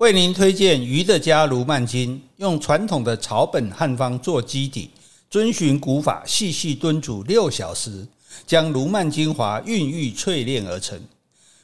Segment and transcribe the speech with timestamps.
[0.00, 4.88] 为您推荐鱼的家卢曼筋，用传统的草本汉方做基底，
[5.28, 8.06] 遵循古法细细炖煮六小时，
[8.46, 10.98] 将卢曼精华孕育淬炼而成。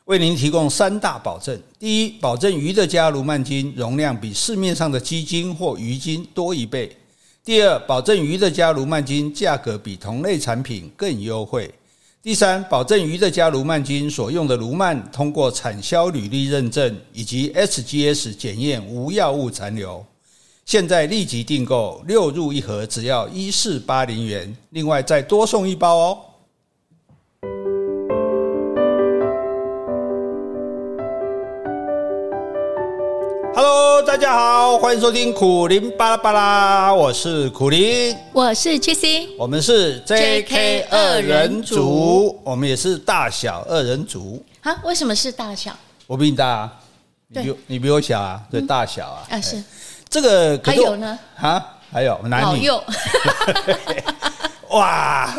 [0.04, 6.90] 为您提供三大保证：第一，保证鱼的家卢曼筋容量比市面上的鸡精或鱼精多一倍；
[7.42, 11.72] 第二，保证鱼的家卢曼筋价格比同类产品更优惠。
[12.26, 20.04] 第三，保证鱼的家卢曼菌所用的卢曼通过产销履历认证以及 SGS 检验无药物残留。
[20.64, 26.18] 现在立即订购，六入一盒，只要一四八零元，另外再多送一包哦。
[33.58, 44.44] Hello，大家好，欢迎收听苦林巴拉巴拉，我是苦林，我是 Jessy，我们是 JK 二人组，我们也是大小二人组。
[44.60, 45.74] 啊，为什么是大小？
[46.06, 46.72] 我比你大啊，
[47.28, 49.24] 你比你比我小啊，对，大小啊。
[49.30, 49.64] 啊，是
[50.10, 51.18] 这个可还有呢？
[51.40, 52.68] 啊，还有男女。
[52.68, 52.84] 老幼
[54.70, 55.32] 哇，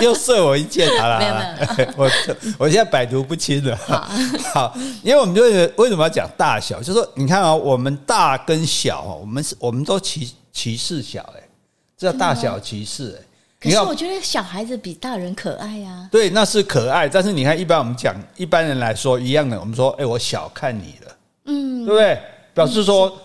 [0.00, 1.58] 又射我一箭，好了，
[1.96, 2.10] 我
[2.58, 3.76] 我现在百毒不侵了。
[3.76, 4.08] 好，
[4.52, 5.42] 好，因为我们就
[5.76, 6.78] 为什么要讲大小？
[6.80, 11.42] 就是说你看啊，我们大跟小，我们是我们都歧歧视小，哎，
[11.96, 13.26] 这叫大小歧视，哎。
[13.60, 16.08] 可是我觉得小孩子比大人可爱呀。
[16.10, 22.18] 对，那是可爱，但是你看，一般我们讲一般人来说一样的，我们说，哎，我小看你了，嗯，对不对？
[22.52, 23.16] 表示说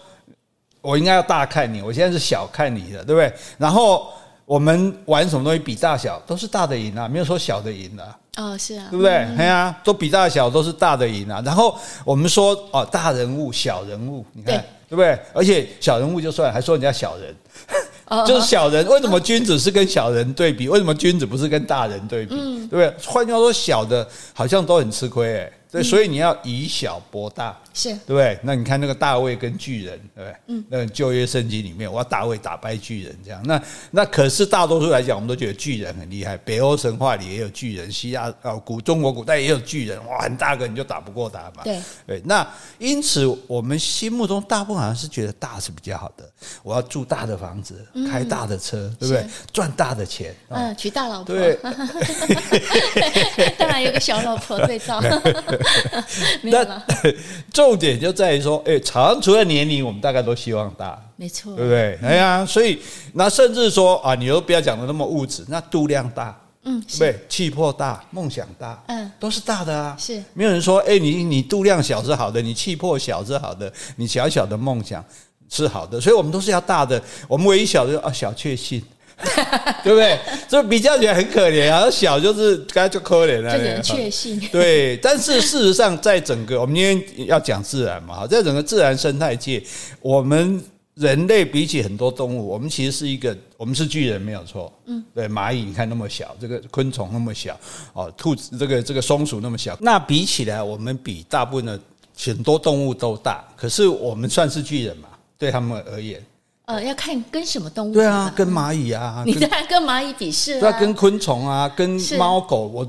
[0.81, 3.33] 我应该要大看你，我现在是小看你的，对不对？
[3.57, 4.13] 然后。
[4.49, 9.11] 我们玩什么东西比大小都是大的赢啊，没有说小的赢的哦，是啊，对不对？
[9.13, 11.39] 哎呀、啊，都比大小都是大的赢啊。
[11.45, 15.19] 然后我们说哦，大人物、小人物，你看对，对不对？
[15.35, 17.35] 而且小人物就算，还说人家小人，
[18.25, 18.83] 就是小人。
[18.87, 20.67] 为什么君子是跟小人对比？
[20.67, 22.35] 为什么君子不是跟大人对比？
[22.35, 22.91] 对不对？
[23.05, 25.51] 换句话说，小的好像都很吃亏哎。
[25.71, 28.37] 对，所以你要以小博大，是对不对？
[28.43, 30.35] 那你看那个大卫跟巨人，对不对？
[30.47, 33.41] 嗯，那旧约圣经里面，我要大卫打败巨人，这样。
[33.45, 36.35] 那那可是大多数来讲，我们都觉得巨人很厉害。
[36.37, 41.63] 北欧神话里也有巨人，西亚啊古中国古代也有巨人，哇，很大个你就打不过他嘛。
[41.63, 42.21] 对对。
[42.25, 42.45] 那
[42.77, 46.29] 因此，我们心目中大部分好像是觉得大是比较好的。
[46.63, 49.25] 我要住大的房子，开大的车，对不对？
[49.53, 51.57] 赚大的钱，嗯，娶大老婆，对，
[53.57, 54.99] 当然有个小老婆对照。
[56.43, 56.81] 那
[57.69, 61.99] 重点就在于说，哎，长除了年龄，我们大概都希望大，没错，对不对？
[62.01, 62.79] 哎呀，所以
[63.13, 67.15] 那甚至说啊，你又不要讲的那么物质，那度量大，嗯，对？
[67.29, 69.95] 气魄大，梦想大，嗯，都是大的啊。
[69.99, 75.05] 是，没有人说，哎，你你度量小是好的，你气魄小是好的，你小小的梦想
[75.47, 76.99] 是好的，所以我们都是要大的。
[77.27, 78.81] 我们唯一小的啊，小确幸。
[79.83, 80.17] 对不对？
[80.47, 84.39] 所以比较起来很可怜啊，小就是该就可怜了，就很确信。
[84.51, 89.61] 对，但是事实上，在整个我们今天要讲自然嘛，在整个自然生态界，
[90.01, 90.61] 我们
[90.95, 94.71] 人类比起很多动物，我们其实是一个，我们是巨人没有错。
[94.85, 97.59] 嗯，对，蚂蚁你看那么小，这个昆虫那么小，
[97.93, 101.79] 哦，兔子这个这个松鼠那么小，那比起来，我们比大部分的
[102.17, 105.09] 很多动物都大，可是我们算是巨人嘛？
[105.37, 106.21] 对他们而言。
[106.69, 107.93] 呃，要看跟什么动物？
[107.95, 110.59] 对啊，跟蚂蚁啊，你当然跟蚂蚁比试？
[110.59, 112.67] 对啊，跟昆虫啊，跟猫狗。
[112.67, 112.87] 我，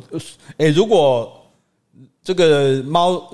[0.59, 1.33] 哎，如果
[2.23, 3.27] 这个猫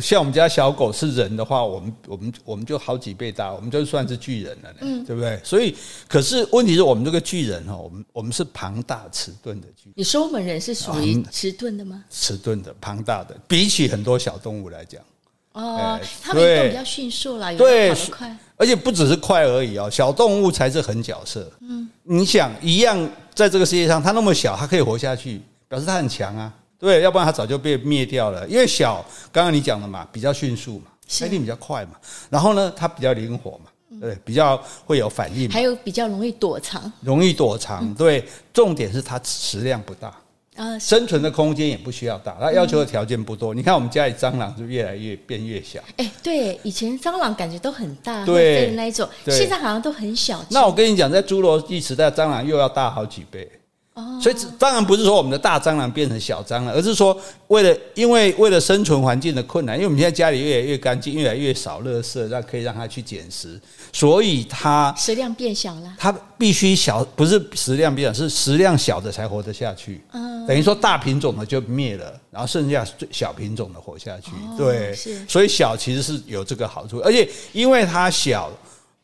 [0.00, 5.40] 像我们家小狗是人的话，我们我们我们就好几倍大，我们就算是巨人了，嗯，对不对？
[5.44, 5.72] 所以，
[6.08, 9.92] 可是问题是我们这个巨人哈，我们我们是庞大迟钝的巨人。
[9.94, 12.02] 你说我们人是属于迟钝的吗？
[12.10, 15.00] 迟钝的，庞大的，比起很多小动物来讲。
[15.52, 21.50] 哦，他们运动比较迅速啦，对，跑得快，而且不只是快而已哦，小动物才是狠角色。
[21.60, 22.96] 嗯，你想一样，
[23.34, 26.52] 在这个世界上，它那么小，它可以活下去，表示它很强啊。
[26.78, 28.46] 对，要不然它早就被灭掉了。
[28.48, 30.86] 因为小，刚刚你讲的嘛，比较迅速嘛，
[31.26, 31.92] 一定比较快嘛。
[32.28, 33.70] 然后呢，它比较灵活嘛，
[34.00, 37.94] 对，比较会有反应，还有比较容易躲藏，容易躲藏。
[37.94, 40.14] 对，重点是它食量不大。
[40.56, 43.52] 啊，生存的空间也不需要大，它要求的条件不多。
[43.54, 45.80] 嗯、你看我们家里蟑螂就越来越变越小。
[45.96, 50.44] 哎、欸，对，以前蟑螂感觉都很大，对那一种，对现在好像都很小。
[50.50, 53.50] 那我跟你讲，在侏罗纪时代，蟑螂又要大好几倍。
[54.20, 63.60] 所以当然不是说我们的大蟑螂变成小蟑螂，而是说为了因为为了生存环境的困难，因为我们现在家里越来越干净，越来越少垃圾，让可以让它去捡食，
[63.92, 65.94] 所以它食量变小了。
[65.96, 70.00] 它必须小，不是食量变小，是食量小的才活得下去。
[70.12, 74.32] 嗯，等于说大品种的就灭了，然后剩下最小品种的活下去。
[74.58, 75.24] 对，是。
[75.28, 78.50] 所以小其实是有这个好处，而且因为它小。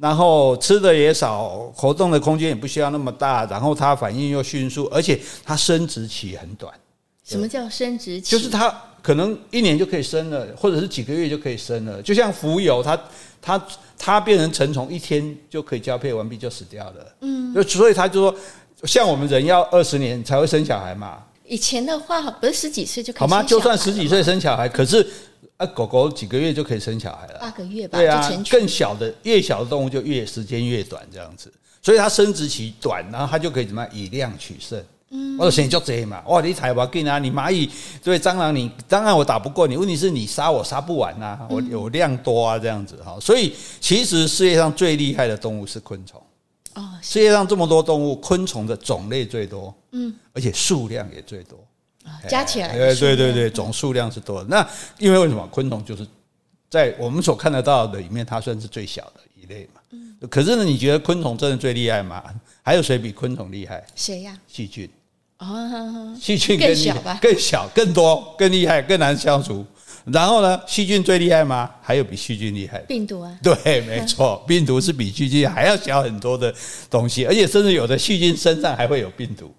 [0.01, 6.73] 然后吃的也少，活动的空间也不需要那么大，然后它反应又迅速，而且它生殖期很短。
[7.23, 8.31] 什么叫生殖期？
[8.31, 12.01] 就是它可能一年就可以生了，或者是几个月就可以生了。
[12.01, 12.99] 就像蜉蝣，它
[13.43, 13.67] 它
[13.99, 17.15] 它变成成虫，一天就可以交配完毕就死掉了。
[17.21, 18.37] 嗯，就所以他就说，
[18.85, 21.19] 像我们人要二十年才会生小孩嘛。
[21.45, 23.43] 以前的话，不是十几岁就可以好吗？
[23.43, 25.07] 就算十几岁生小孩，可是
[25.61, 27.99] 啊，狗狗几个月就可以生小孩了，八个月吧？
[27.99, 31.53] 对啊，更小的越小的动物就越时间越短，这样子。
[31.83, 34.83] 所以它生殖期短，然后它就可以怎么样以量取胜。
[35.11, 37.19] 嗯，我说先就这嘛，哇，你才不给啊！
[37.19, 37.69] 你蚂蚁
[38.03, 43.19] 对蟑螂你，你当然我打不过你，问题是你杀我杀不完呐，我有量多啊，这样子哈。
[43.21, 46.23] 所以其实世界上最厉害的动物是昆虫。
[46.75, 51.59] 哦，世界上这么多动物，昆虫的种类最多，嗯，而且数量也最多，
[52.29, 54.47] 加起来，对对对对，总数量是多的。
[54.49, 54.67] 那
[54.99, 56.07] 因为为什么昆虫就是
[56.69, 59.81] 在我们所看得到的里面，它算是最小的一类嘛？
[59.91, 62.23] 嗯，可是呢，你觉得昆虫真的最厉害吗？
[62.63, 63.85] 还有谁比昆虫厉害？
[63.95, 64.37] 谁呀？
[64.47, 64.89] 细菌。
[65.39, 67.19] 哦，细菌更小吧？
[67.23, 69.65] 更小、更多、更厉害、更难消除。
[70.05, 71.71] 然后呢，细菌最厉害吗？
[71.81, 72.79] 还有比细菌厉害？
[72.81, 73.39] 病毒啊？
[73.43, 76.55] 对，没错， 病毒是比细菌还要小很多的
[76.91, 79.51] 东西，而且甚至有的细菌身上还会有病毒。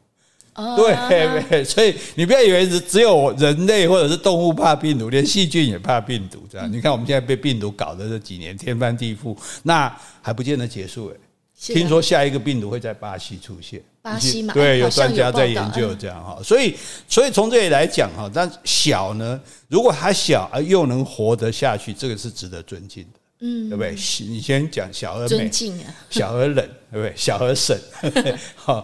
[0.61, 6.43] 哦，对，对，所以你不要以为只只有人类或者是动物怕病毒，连细菌也怕病毒。
[6.51, 11.15] 这样，你看我们现在被病毒搞的这几年天翻地覆，那还不见得结束诶。
[11.63, 14.51] 听说下一个病毒会在巴西出现，巴西嘛？
[14.51, 16.75] 对，有专家在研究这样哈，所以，
[17.07, 23.91] 所以从这里来讲哈，但小呢，如果它小而又能活得下去，这个是值得尊敬的，嗯，对不对？
[24.27, 27.13] 你先讲小而美，尊敬啊，小而冷，对不对？
[27.15, 27.77] 小而省，
[28.55, 28.83] 好，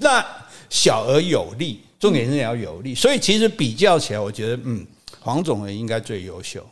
[0.00, 0.22] 那
[0.70, 2.94] 小而有力，重点是也要有力。
[2.94, 4.86] 所以其实比较起来，我觉得，嗯，
[5.20, 6.66] 黄种人应该最优秀。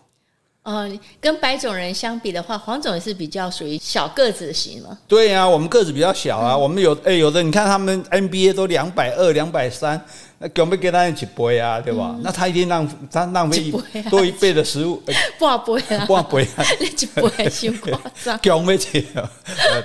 [0.63, 0.87] 哦，
[1.21, 4.99] 跟白种人相比的话，黄种人是比较属于小个子型嘛？
[5.09, 6.55] 对呀、啊，我们个子比较小啊。
[6.55, 10.05] 嗯、我们有哎、欸，有的你看他们 NBA 都两百二、两百三，
[10.39, 12.13] 那准备给他一杯啊，对吧？
[12.17, 13.73] 嗯、那他一定浪他浪费一
[14.09, 15.03] 多一倍的食物，
[15.39, 18.39] 半杯啊，半杯啊， 那一背太夸张。
[18.43, 19.29] 准备去啊，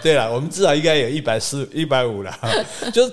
[0.01, 2.31] 对了，我们至少应该有一百四、一百五了，
[2.93, 3.03] 就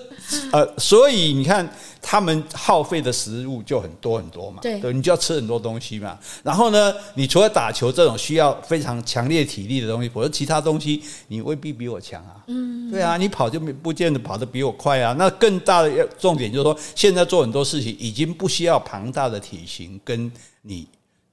[0.52, 1.68] 呃，所以你看。
[2.02, 6.18] 他们耗费的食物就很多很多嘛，对，对，你就要吃很多东西嘛。
[6.42, 12.42] 然后呢，你除了打球这种需要非常强烈体力的东西，否则其他东西，你未必比我强啊。
[12.46, 15.14] 嗯，对啊，你跑就不见得跑得比我快啊。
[15.18, 20.30] 那更大的重点就是说，现在做很多事情已经不需要庞大的体型跟
[20.62, 20.86] 你。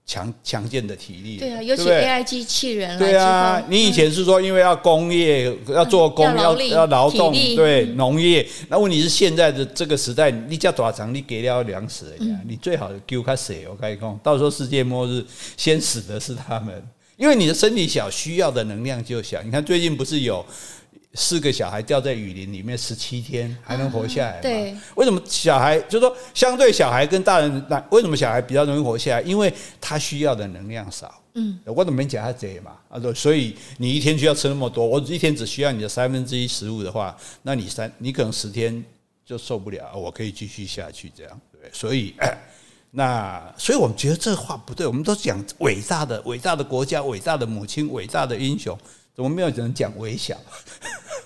[0.08, 12.06] 强强健的体力，对啊，尤其 AI 机器人，对啊，你以前是说因为要工业要做工要要劳动，对农业，那问题是现在的这个时代，你叫多少长，你给了粮食，
[12.48, 13.68] 你最好的丢开谁？
[13.70, 15.22] 我跟你讲，到时候世界末日，
[15.58, 16.82] 先死的是他们，
[17.18, 19.42] 因为你的身体小，需要的能量就小。
[19.44, 20.46] 你看最近不是有？
[21.14, 24.42] 四个小孩掉在雨林里面十七天还能活下来吗？
[24.42, 29.22] 对，为什么小孩就是说相对小孩跟大人，那为什么小孩比较容易活下来？
[29.22, 29.52] 因为
[29.82, 31.22] 他需要的能量少。
[31.34, 32.72] 嗯，我怎么没讲他这嘛？
[32.90, 38.84] 啊，所以你一天需要吃那么多，我一天只需要你的三分之一食物的话，那你三你可能十天
[39.24, 39.96] 就受不了。
[39.96, 41.70] 我可以继续下去这样，对。
[41.72, 42.16] 所以
[42.90, 44.88] 那所以我们觉得这话不对。
[44.88, 48.76] 我们都讲伟大的伟大的国家、伟大的母亲、伟大的英雄，
[49.18, 50.38] 怎么没有人讲微小？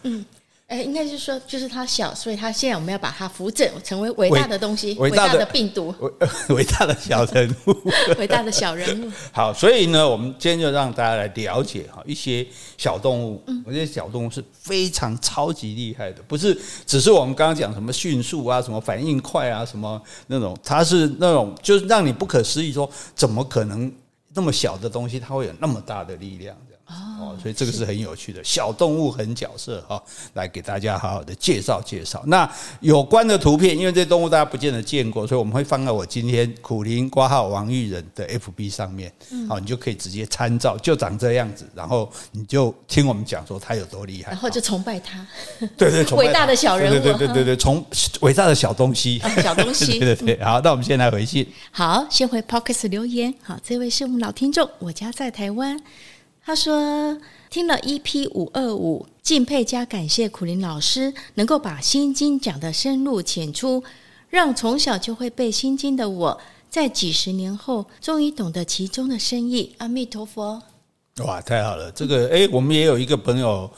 [0.04, 0.24] 嗯，
[0.68, 5.94] 哎、欸，应该是说，就是它小，所以它现在我们要把它扶正，成为伟大的东西，伟大，大的病毒，
[6.56, 7.76] 伟大的小人物，
[8.18, 9.12] 伟大的小人物。
[9.34, 12.48] 好，所以呢，我们今天就让大家来了解哈一些
[12.78, 13.44] 小动物。
[13.48, 23.92] 嗯，我觉得小动物是非常超级厉害的，不是只是我们刚刚讲什么迅速啊，什么反应快啊，什么那种，它是那种就是让你不可思议，说怎么可能
[24.34, 26.56] 那么小的东西，它会有那么大的力量？
[27.20, 30.02] 哦，所以这个是很有趣的小动物很角色哈，
[30.34, 32.22] 来给大家好好的介绍介绍。
[32.28, 39.12] 那有关的图片，因为这些动物大家不见得见过，所以我们会放在我今天苦苓挂号王玉仁的 FB 上面，
[39.48, 45.26] 好，你就可以直接参照，就长这样子，然后你就听我们讲说他有多厉害，然后就崇拜他，
[45.78, 47.86] 对对， 伟大的小人物，对对对对，从
[48.22, 50.44] 伟大的小东西， 小东西， 对对对。
[50.44, 53.34] 好，那我们先来回信，好，先回 Podcast 留言。
[53.44, 55.80] 好，这位是我们老听众，我家在台湾。
[56.44, 57.18] 他说
[57.52, 63.84] ：“听了 EP 五二五，敬佩加感谢苦林老师能够把心经讲得深入浅出，
[64.30, 69.76] 让从小就会背心经的我在几十年后终于懂得其中的深意。
[69.78, 70.62] 阿弥陀佛！
[71.24, 71.92] 哇，太好了！
[71.92, 73.70] 这个哎，我们也有一个朋友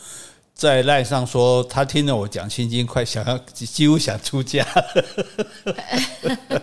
[0.53, 6.61] 在赖上说，他听了我讲心经，快想要几乎想出家了。”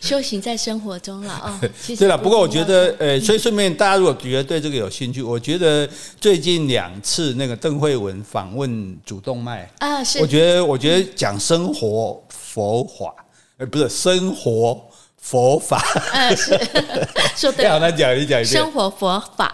[0.00, 1.68] 修行在生活中了哦。
[1.98, 5.88] 对了，不过我觉得，呃，所以顺便大家如果觉得对这个有兴趣，我觉得
[6.20, 13.14] 最近两次那个邓惠文访问主动脉啊，是，我觉得我觉得讲生活佛法，
[13.56, 14.80] 呃，不是生活
[15.24, 15.82] 佛法。
[16.12, 16.50] 嗯，是
[17.34, 17.66] 说对。
[17.66, 19.50] 好，那讲一讲一生活佛法，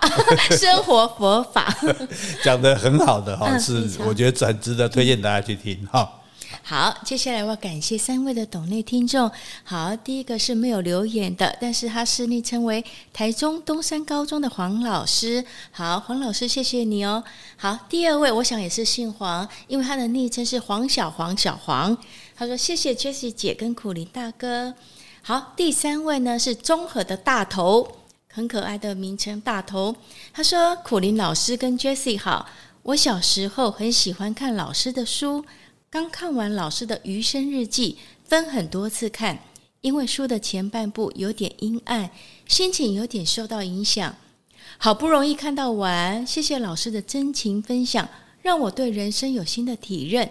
[0.51, 1.73] 生活佛法，
[2.43, 6.17] 讲得很好的哈，是我觉得很值得推荐大家去听哈。
[6.65, 9.31] 好，接下来我要感谢三位的懂内听众。
[9.63, 15.45] 好，第一个是没有留言的，但是他是昵称为台中东山高中的黄老师。
[15.71, 17.23] 好，黄老师，谢谢你哦。
[17.57, 21.97] 好，第二位我想也是姓黄，因为他的昵称是黄小黄小黄。
[22.37, 24.75] 他说谢谢 Jessie 姐跟苦林大哥。
[25.23, 27.97] 好，第三位呢是综合的大头，
[28.33, 29.95] 很可爱的名称大头。
[30.33, 32.49] 他说苦林老师跟 Jessie 好，
[32.83, 35.45] 我小时候很喜欢看老师的书。
[35.91, 37.99] 刚看完老师的《余生日记》，
[38.29, 39.41] 分很多次看，
[39.83, 42.11] 因为书的前半部有点阴暗，
[42.47, 44.17] 心情有点受到影响。
[44.79, 48.09] 好不容易看到完，谢谢老师的真情分享，
[48.41, 50.31] 让我对人生有新的体认。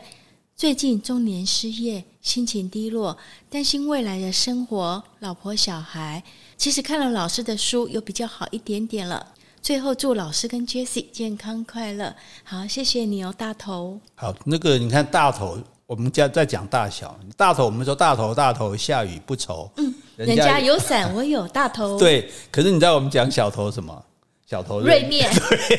[0.55, 3.17] 最近中年失业，心情低落，
[3.49, 6.21] 担心未来的生活，老婆小孩。
[6.57, 9.25] 其实看了老师的书，有比较好一点点了。
[9.61, 12.15] 最后祝老师跟 Jessie 健康快乐。
[12.43, 13.99] 好，谢谢你哦，大头。
[14.15, 17.17] 好，那个你看大头，我们家在讲大小。
[17.37, 19.69] 大头，我们说大头大头，下雨不愁。
[19.77, 21.97] 嗯，人家有伞，我有大头。
[21.99, 24.05] 对，可是你知道我们讲小头什么？
[24.49, 25.29] 小头锐面，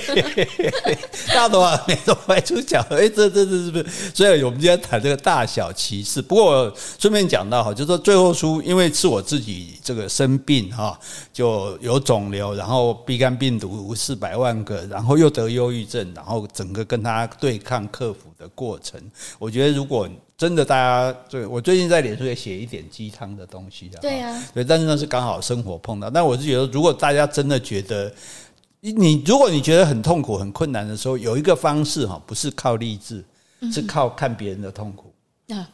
[0.06, 0.96] 对，
[1.34, 3.84] 大头啊，那种外出小头，哎，这这这是不是？
[4.14, 6.22] 所以我们今天谈这个大小歧视。
[6.22, 10.96] 不过顺便讲到哈，就是说最后书，因为是我自己这个生病哈，
[11.32, 19.00] 就有肿瘤，然后 B 肝病毒四百万个，然后又得忧郁症，然后整个跟他对抗克服的过程。
[19.40, 20.08] 我觉得如果
[20.38, 26.08] 真的大家，对我最近在脸书也写一点鸡汤的东西的，对啊，对，但是那是刚好生活碰到。
[26.08, 28.10] 但我是觉得，如果大家真的觉得，
[28.80, 33.22] 你如果你觉得很痛苦、很困难的时候，有一个方式哈，不是靠励志，
[33.70, 35.09] 是靠看别人的痛苦。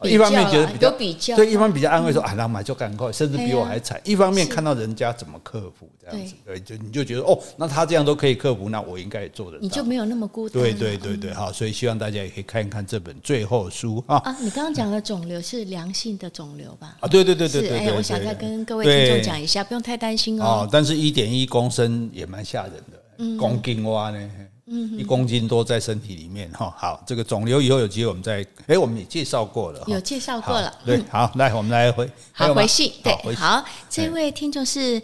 [0.03, 4.01] 一方面觉得比较比较，对，一方面比较安慰说啊，那买就赶快，甚至比我还惨。
[4.05, 9.63] 一方面看到人家怎么克服这样子，对，就你就觉得哦，那他这样都可以克服，那我应该也做得到。
[9.63, 10.63] 你就没有那么孤单。
[10.63, 14.17] 对对对对，好，所以希望大家也可以看一看这本最后书啊。
[14.19, 16.97] 啊，你刚刚讲的肿瘤是良性的肿瘤吧？
[17.01, 17.79] 啊，对对对对对。
[17.79, 20.69] 哎，我想再跟各位听众讲一下，不用太担心哦。
[20.71, 24.31] 但是一点一公升也蛮吓人的，嗯公斤蛙呢？
[24.69, 26.75] 嗯，一公斤多在身体里面哈。
[26.77, 30.77] 好，这个肿瘤以后有机会我们再，哎，我们也介绍过了，有介绍过了。
[30.85, 32.93] 对，好，来我们来回，好回信。
[33.05, 35.01] 对，好，这位听众是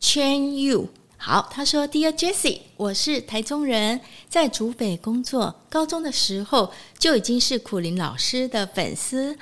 [0.00, 0.88] Chen Yu，
[1.18, 4.00] 好，他说：“Dear Jessie，我是台中人，
[4.30, 9.36] 在竹北工作，高中的时候就已经是苦林老师的粉丝，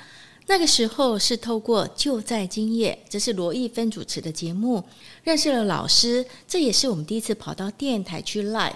[0.48, 4.82] 那个时候是透过就在今夜，这是罗艺芬主持的节目，
[5.22, 8.72] 认识了老师，这也是我们第一次跑到电台去 live。”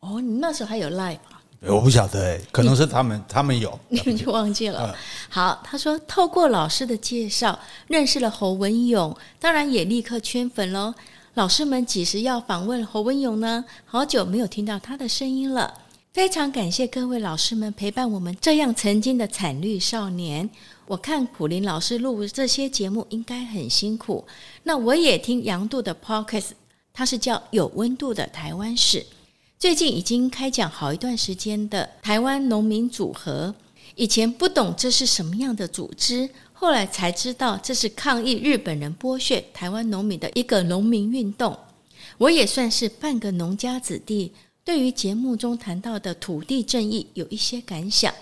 [0.00, 1.42] 哦，你那时候还有 live 啊？
[1.62, 4.94] 我不晓得哎，可能是他们，他们有， 你们就忘记了。
[5.28, 10.94] 好，他说透过老师的介绍认识了侯文勇，当然也立刻圈粉喽。
[11.34, 13.64] 老师们几时要访问侯文勇呢？
[13.84, 15.72] 好久没有听到他的声音了，
[16.12, 20.48] 非常感谢各位老师们陪伴我们这样曾经的惨绿少年。
[20.86, 24.24] 我看普林老师录这些节目应该很辛苦，
[24.62, 26.50] 那我也听杨度的 podcast，
[26.92, 29.04] 他是叫有温度的台湾史。
[29.58, 33.52] 最近已经开讲好一段时间的台湾农民组合，
[33.96, 41.58] 以前不懂这是什么样的组织，后来才知道这是抗议日本人剥削台湾农民的一个农民运动。
[42.18, 48.14] 我也算是半个农家子弟，对于节目中谈到的土地正义有一些感想。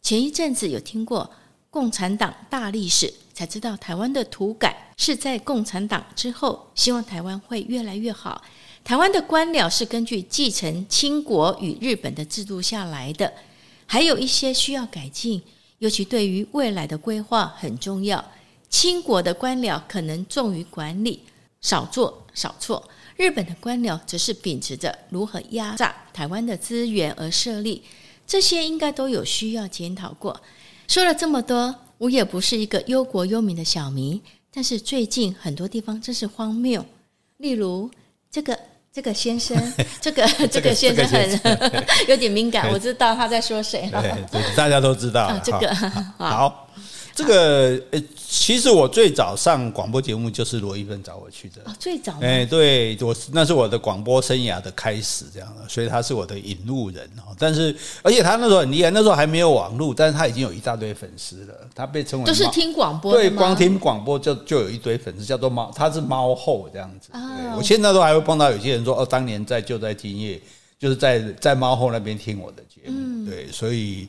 [0.00, 1.30] 前一阵子有听过
[1.68, 8.40] 共产党大历史，才知道台湾的土改是在共产党之后，希望台湾会越来越好。
[8.88, 13.30] 台湾的官僚是根据继承清国与日本的制度下来的，
[13.84, 15.42] 还有一些需要改进，
[15.80, 18.24] 尤其对于未来的规划很重要。
[18.70, 21.20] 清国的官僚可能重于管理，
[21.60, 22.82] 少做少错；
[23.18, 27.82] 日本的官僚则是秉持着如何压榨台湾的资源而设立，
[28.26, 30.40] 这些应该都有需要检讨过。
[30.86, 34.18] 说了这么多，我也不是一个忧国忧民的小民，
[34.50, 36.82] 但是最近很多地方真是荒谬，
[37.36, 37.90] 例如
[38.30, 38.58] 这个。
[38.98, 39.56] 这个先生，
[40.02, 43.88] 这个 这个先生很 有点敏感，我知道他在说谁。
[43.92, 45.32] 对，大家都知道。
[45.44, 45.72] 这个
[46.18, 46.67] 好。
[47.18, 51.60] 这个呃，其实我最早上广播节目就是罗一芬找我去的。
[51.64, 52.14] 哦，最早。
[52.20, 57.34] 哎，对，我那是我的广播生涯的开始，这样的，所以他是我的引路人哦。
[57.36, 61.54] 但是，而且他那时候很厉害，那时候还没有网络，但是他已经有一大堆粉丝了。
[61.74, 67.08] 他被称为就是听广播，对，光听广播就就有一堆粉丝，叫做猫，他是猫后这样子。
[67.14, 70.40] 哦，我现在都还会碰到有些人说，哦，当年在就在今夜，
[70.78, 72.96] 就是在在猫后那边听我的节目。
[72.96, 74.06] 嗯，对，所以。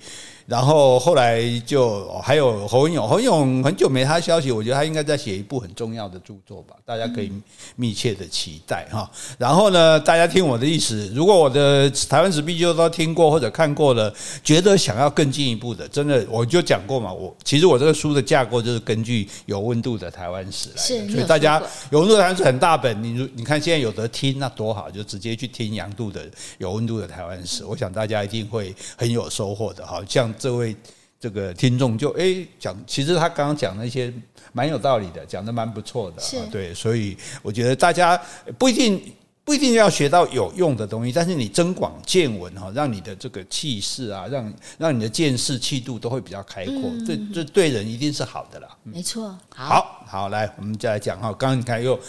[0.49, 7.31] 然后后来就还有侯文勇，侯文勇很久没他消息，我觉得他应该在写一部很重要的著作吧，大家可以
[7.75, 9.07] 密切的期待哈。
[9.37, 14.11] 然后呢，大家听我的意思，如果我的台湾史必修都听过或者看过了，
[14.43, 26.27] 觉得想要更进一步的，真的我就讲过嘛，我其实我这个书的架构就是根据有温度的台湾史来的，所以大家有温度的台湾史很大本，你如你看现在有得听，那多好，就直接去听杨度的
[26.57, 30.33] 有温度的台湾史，我想大家一定会很有收获的，好像。
[30.39, 30.75] 这位
[31.19, 34.11] 这个听众就诶讲，其实他刚刚讲那些
[34.53, 38.19] 蛮有道理的，讲的蛮不错的，是对，所以我觉得大家
[38.57, 38.99] 不一定
[39.43, 48.69] 不一定要学到有用的东西，但是你增广见闻哈，让你的这个气势啊，让让你的见识气度都会比较开阔，这这对人一定是好的啦。
[48.83, 51.99] 没错，好，好，好，来，我们再来讲哈，刚刚你看又。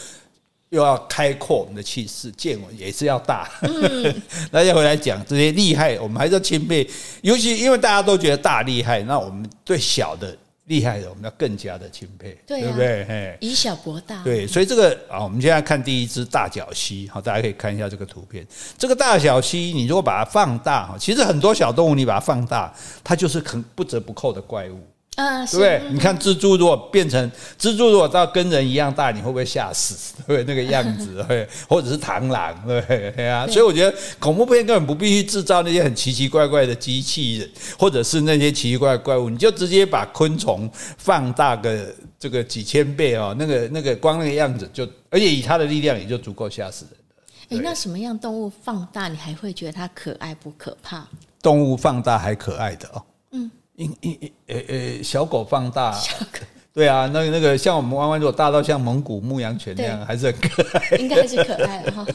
[0.70, 3.50] 又要开阔我们的气势，见闻也是要大。
[3.62, 6.88] 嗯、大家回来讲这些厉害，我们还是要钦佩。
[7.22, 10.36] 尤其因为大家都觉得大厉害，那我们对小的
[10.66, 13.36] 厉害的，我们要更加的钦佩，对，啊、对不对？
[13.40, 14.22] 以小博大。
[14.22, 18.46] 对，所以这个啊，我们现在看第一只大角蜥，好，大家可以看一下这个图片。
[18.78, 22.72] 这个大角蜥，你如果把它放大，哈，其实很多小动物你把它放大，
[23.02, 24.78] 它就是很不折不扣的怪物。
[25.16, 25.82] 啊，对不对？
[25.92, 30.14] 你看蜘蛛如果变成蜘蛛，如果到跟人一样大，你会不会吓死？
[30.26, 33.46] 对，那个样子，对，或者是螳螂，对对啊。
[33.46, 47.56] 所以我觉得恐怖片根本不必去制造那些很奇奇怪怪的机器人，或者是那些奇奇怪怪怪物，你就直接把昆虫放大个这个几千倍哦，那个那个光那个样子就，而且以它的力量也就足够吓死人的。
[47.56, 51.06] 诶，那什么样动物放大你还会觉得它可爱不可怕？
[51.42, 53.02] 动物放大还可爱的哦。
[53.32, 53.50] 嗯。
[53.80, 56.40] 因因呃呃，小狗放大，小狗
[56.72, 62.06] 对啊，那个那个像我们弯弯，如果大到像蒙古牧羊犬那样，还是很可爱，应该是可爱哈。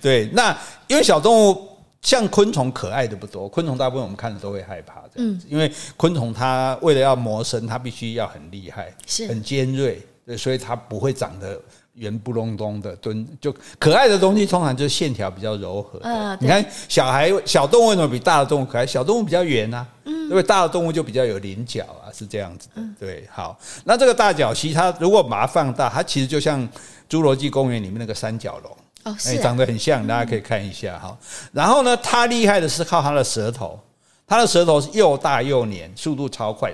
[0.00, 0.56] 对，那
[0.86, 1.68] 因为小动物
[2.02, 11.60] 像昆虫可爱的不多，昆虫大部分我们看着都会害怕这样子，因为昆虫它为了要谋生，它必须要很厉害，是很尖锐，对，所以它不会长得。
[11.98, 16.00] 圆不隆咚的蹲，就可爱的东西通常就是线条比较柔和。
[16.02, 18.86] 嗯，你看小孩小动物为什么比大的动物可爱？
[18.86, 22.82] 小动物比较圆啊，嗯，因为大的动物就比较有棱角啊，是这样子的。
[22.98, 26.66] 对，好，那这个大角蜥，它如果把它放大，它其实就像
[27.10, 31.16] 侏罗纪公园里面那个三角龙哦，是长得很像，大家可以看一下哈。
[31.52, 33.78] 然后呢，它厉害的是靠它的舌头，
[34.26, 36.72] 它的舌头是又大又黏，速度超快。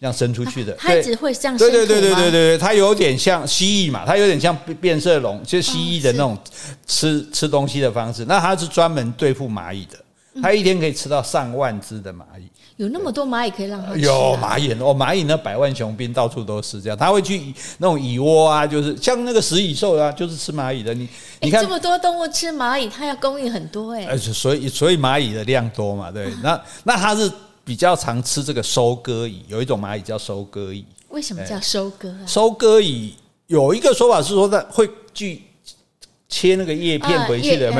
[0.00, 1.70] 这样伸出去的，它一直会这样伸。
[1.70, 6.36] 对对对对对对，它有点像蜥蜴嘛，它有点像变色龙，就是蜥蜴的那种
[6.86, 8.24] 吃吃东西的方式。
[8.26, 9.98] 那它是专门对付蚂蚁的，
[10.42, 12.48] 它一天可以吃到上万只的蚂蚁。
[12.76, 14.00] 有那么多蚂蚁可以让它吃？
[14.00, 20.92] 有蚂蚁哦，蚂蚁那百万雄兵到处都是这样，它会去那种蚁窝啊，就是像那个食蚁兽啊，就是吃蚂蚁的。
[20.92, 21.08] 你
[21.40, 24.16] 你看这么多动物吃蚂蚁，它要供应很多哎。
[24.18, 26.32] 所以所以蚂蚁的量多嘛，对。
[26.42, 27.30] 那那它是。
[27.64, 30.84] 比较常吃这个收割蚁，有一种蚂蚁叫收割蚁。
[31.08, 32.26] 为什么叫收割啊？
[32.26, 33.14] 收割蚁
[33.46, 35.42] 有一个说法是说，它会去
[36.28, 37.70] 切那个叶片回去的，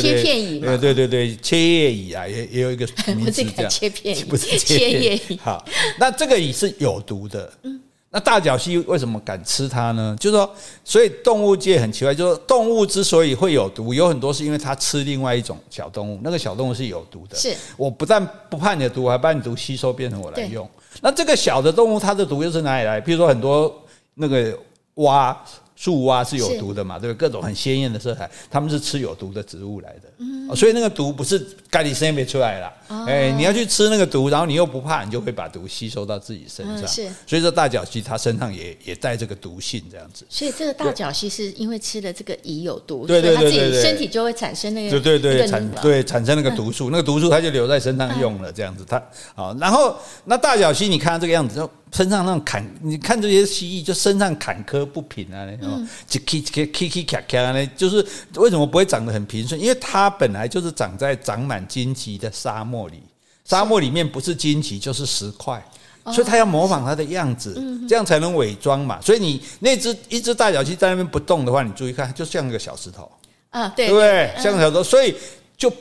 [0.00, 3.70] 切片蚁嘛，对对对，切叶蚁啊，也也有一个名 字这样。
[3.70, 5.36] 切片蚁 不是切叶蚁。
[5.42, 5.64] 好，
[5.98, 7.52] 那这个蚁是有毒的。
[7.62, 7.80] 嗯。
[8.10, 10.16] 那大角蜥为什么敢吃它呢？
[10.18, 17.36] 就是说，所以动物界很奇怪，就是说动物之所以会有毒，有很多是因为它吃另外一种小动物，那个小动物是有毒的。
[17.36, 20.68] 是，我不但不怕你的毒，我还把你毒吸收变成我来用。
[21.02, 23.00] 那这个小的动物，它的毒又是哪里来？
[23.00, 23.82] 比如说很多
[24.14, 24.58] 那个
[24.94, 25.36] 蛙。
[25.76, 26.98] 树蛙是有毒的嘛？
[26.98, 27.28] 对不对？
[27.28, 30.08] 各种很鲜艳的色彩，他们是吃有毒的植物来的。
[30.18, 31.38] 嗯，所以那个毒不是
[31.70, 32.72] 咖喱生没出来了。
[33.06, 36.88] 哎，你要去吃那个毒，然后你又不怕，你就会把毒吸收到自己身上。
[36.88, 40.24] 是，所以这大脚蜥它身上也也带这个毒性，这样子。
[40.30, 48.82] 所以这个大脚蜥是因为吃了这个蚁有毒，对对对，它自己身体就会产生那个对对对产对产生那个毒素，那个毒素它就留在身上用了，这样子。
[48.88, 49.02] 它
[49.34, 51.70] 好，然后那大脚蜥你看这个样子就。
[51.96, 59.58] 身上那种坎，你看这些蜥蜴，就身上坎坷不平啊，那种就 k k k k 卡卡呢，就是为什么不会长得很平顺？
[59.58, 63.02] 因为它本来就是长在长满荆棘的沙漠里，
[63.46, 65.64] 沙漠里面不是荆棘就是石块，
[66.12, 67.54] 所以它要模仿它的样子，
[67.88, 69.00] 这样才能伪装嘛。
[69.00, 73.10] 所以你那只一只大脚鸡在那边不动的话，你注意看，就像一个小石头
[73.48, 74.34] 啊，对，对不对？
[74.36, 75.16] 像个小石头，所以
[75.56, 75.72] 就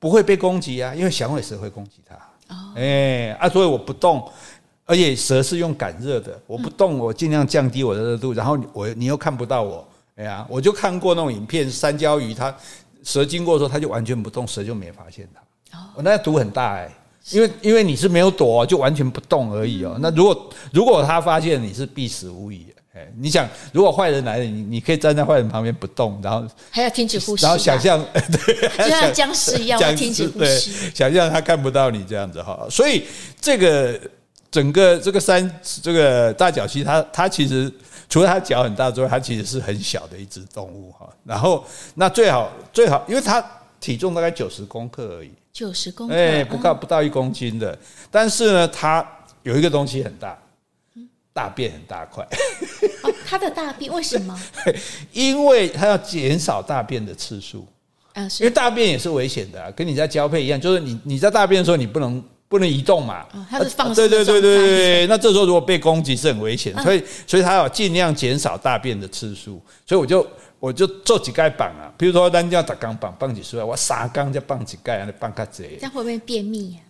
[0.00, 2.16] 不会被攻击啊，因为响尾蛇会攻击它。
[2.74, 4.28] 哎啊，所以我不动。
[4.90, 12.52] 而且蛇是用感热的，我不动，我尽量降低我的热度，然后我你又看不到我，哎呀，我就看过那种影片，三焦鱼它
[13.04, 15.78] 蛇经过的时候，它就完全不动，蛇就没发现它。
[15.78, 16.92] 哦，那毒很大哎，
[17.30, 19.96] 因为因为你是没有躲，就完全不动而已哦。
[20.00, 32.66] 那如果如果它发现你是必死无疑，哎，你想，如果坏人来了，你你可以站在坏人旁边不动，然后还要停止呼吸，然后想象， 对，就像僵尸一样 停止呼吸，想象他看不到你这样子哈。
[32.68, 33.04] 所以
[33.40, 33.98] 这个
[34.50, 37.72] 整个这个山，这个大角蜥，它它其实
[38.08, 41.08] 除了它脚很大之外，它其实是很小的一只动物哈。
[41.24, 43.44] 然后那最好最好，因为它
[43.78, 47.78] 体重大概九十公克而已，九十公克，哎，不到不到一公斤的，
[48.10, 49.06] 但是呢，它
[49.42, 50.36] 有一个东西很大。
[51.32, 52.24] 大便很大块，
[53.04, 54.38] 哦，它的大便为什么？
[55.12, 57.64] 因为它要减少大便的次数，
[58.12, 70.26] 啊，因为大便也是危险的，啊，跟你在交配一样，就是你你在大便的时候，你不能不能移动嘛，哦，它是放，对对对对对，那这时候如果被攻击是很危险，所以所以他要尽量减少大便的次数，所以我就
[70.58, 76.80] 我就做几盖绑啊，比如说咱家打钢绑绑几十块，我三缸就绑几盖，你绑卡这，这样会不会便秘呀？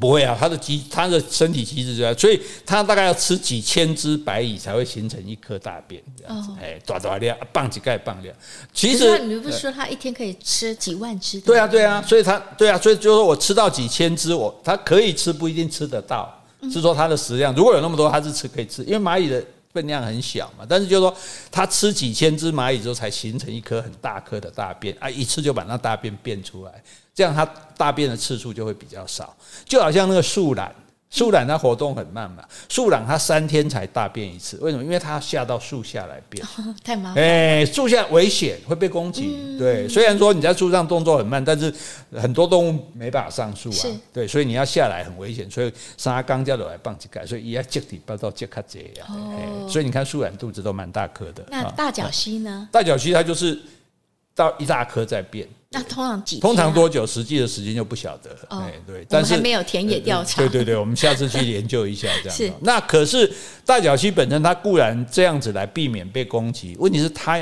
[0.00, 8.34] 不会啊，它的机，它的身体机制就在，所以它大概要吃几千只白蚁才会形成一颗大便这样子，哎，大大量，棒几盖棒量。
[8.72, 11.40] 其实你不是说它一天可以吃几万只？
[11.40, 17.54] 对啊，对啊，所以它，对啊，所以就是说我吃到几千只，我它可以吃，不一定吃得到，是说它的食量。
[17.54, 20.66] 如果有那么多，它是吃可以吃，因为蚂蚁的分量很小嘛。
[20.68, 21.16] 但是就是说，
[21.52, 26.82] 它吃几千只蚂蚁之后，才形成一颗很大颗的大便啊，一次就把那大便变出来。
[27.14, 27.44] 这样它
[27.76, 30.74] 大便的次数就会比较少，就好像那个树懒，
[31.10, 34.82] 树懒它活动很慢嘛，树懒它三天才大便一次，为什么？
[34.82, 36.44] 因为它下到树下来便，
[36.82, 37.22] 太麻烦。
[37.22, 39.56] 哎，树下危险，会被攻击。
[39.56, 41.72] 对，虽然说你在树上动作很慢，但是
[42.12, 44.00] 很多动物没办法上树啊。
[44.12, 49.68] 对，所以你要下来很危险，所以沙刚叫的来棒几盖，所以也要接底包到接卡这样。
[49.68, 51.44] 所以你看树懒肚子都蛮大颗的。
[51.48, 52.68] 那大角蜥呢？
[52.72, 53.60] 大角蜥它就是
[54.34, 55.48] 到一大颗在便。
[55.74, 56.38] 那通常几？
[56.38, 57.04] 通常多久？
[57.04, 58.38] 实际的时间就不晓得了。
[58.48, 60.40] 哎，对，但是还没有田野调查。
[60.40, 62.34] 对对对，我们下次去研究一下这样。
[62.38, 62.52] 是。
[62.60, 63.30] 那可是
[63.66, 67.36] 大角蜥本身，它固然这样子来避免被攻击，问题是它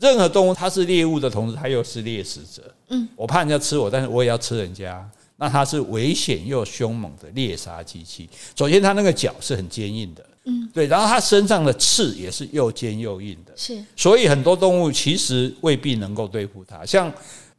[0.00, 2.62] 任何动物它是猎物的同时，它又是猎食者。
[2.88, 3.08] 嗯。
[3.14, 5.08] 我怕人家吃我，但是我也要吃人家。
[5.36, 8.28] 那它是危险又凶猛的猎杀机器。
[8.56, 10.26] 首先，它那个脚是很坚硬的。
[10.44, 10.68] 嗯。
[10.74, 13.52] 对，然后它身上的刺也是又尖又硬的。
[13.56, 13.82] 是。
[13.96, 17.12] 所以很多动物其实未必能够对付它，像。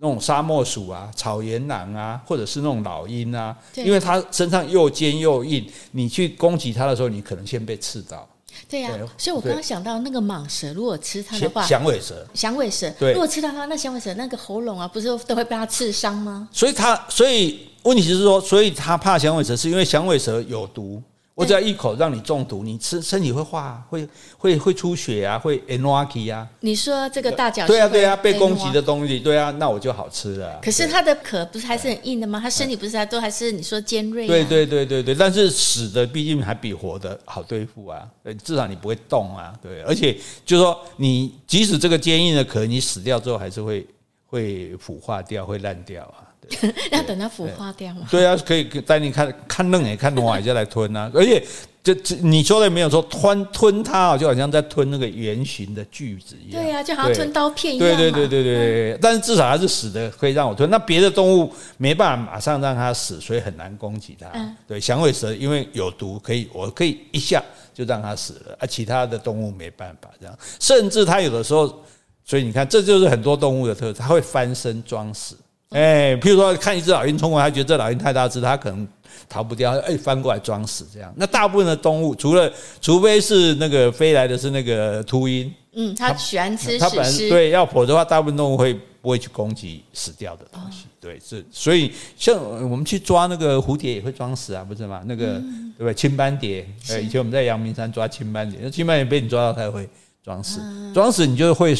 [0.03, 8.27] 那种沙漠鼠啊、草原狼啊，或者是那种老鹰啊，因为它身上又尖又硬，你去攻击它的时候，你可能先被刺到。
[8.67, 16.49] 对呀，所以我刚刚想到那个蟒蛇，如果吃它的话，响尾蛇，响尾蛇，对，如果吃到它，那响尾蛇那个喉咙啊，不是都会被它刺伤吗？
[16.51, 21.01] 所以它，所以问题是说，所以它怕响尾蛇，是因为响尾蛇有毒。
[21.35, 26.47] 我只要一口让你中毒，你吃身体会化，会会会出血啊，会 anarchy 啊。
[26.59, 30.59] 你说这个大脚对啊对啊，被攻击的东西，对啊，那我就好吃了。
[30.61, 32.39] 可是它的壳不是还是很硬的吗？
[32.39, 34.27] 它身体不是还都还是你说尖锐？
[34.27, 38.07] 对对对对对，但是死的毕竟还比活的好对付啊。
[38.43, 39.53] 至少你不会动啊。
[39.59, 40.15] 对，而且
[40.45, 43.87] 就是说，你即使这个坚硬的壳，你死掉之后还是会
[44.27, 46.22] 会腐化掉，会烂掉啊。
[46.91, 48.07] 要等它腐化掉吗？
[48.09, 51.09] 对啊，可以带你看看嫩也看软就来吞啊！
[51.15, 51.43] 而且
[51.83, 56.63] 这这你说的没有说吞吞它，就好像在吞那个圆形的锯子一样。
[56.63, 57.87] 对啊，就好像吞刀片一样。
[57.87, 60.69] 对对对对对，但是至少它是死的，可以让我吞。
[60.69, 64.55] 那别的动物没办法马上让它死，所以很难攻击它。
[64.67, 70.37] 对，响尾蛇因为有毒，可以我可以一下就让它死了，而其他的动物没办法这样。
[70.59, 71.83] 甚至它有的时候，
[72.23, 75.35] 所以你看，这就是很多动物的特质，它会翻身装死。
[75.75, 78.87] 哎，譬如说看一只老鹰冲过来，他觉得这老鹰太大只，他可能
[79.27, 81.11] 逃不掉，哎，翻过来装死这样。
[81.17, 90.85] 那大部分的动物，除了除非是那个飞来的是那个秃鹰，嗯，它喜欢吃它本身对，要否则的话，大部分动物会不会去攻击死掉的东西？
[91.01, 92.37] 对，是所以像
[92.69, 95.01] 我们去抓那个蝴蝶也会装死啊，不是吗？
[95.05, 95.39] 那个
[95.77, 95.93] 对不对？
[95.93, 99.89] 青斑蝶，呃，以前我们在阳明山抓青斑蝶，那青斑蝶被你抓到，它也会
[100.23, 100.61] 装死，
[100.93, 101.75] 装死你就会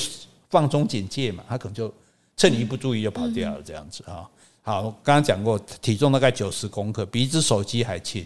[0.49, 1.93] 放松警戒嘛，它可能就。
[2.35, 4.27] 趁你一不注意就跑掉了，这样子啊。
[4.61, 8.25] 好，我刚刚讲过，体重大概九十公克，比一只手机还轻，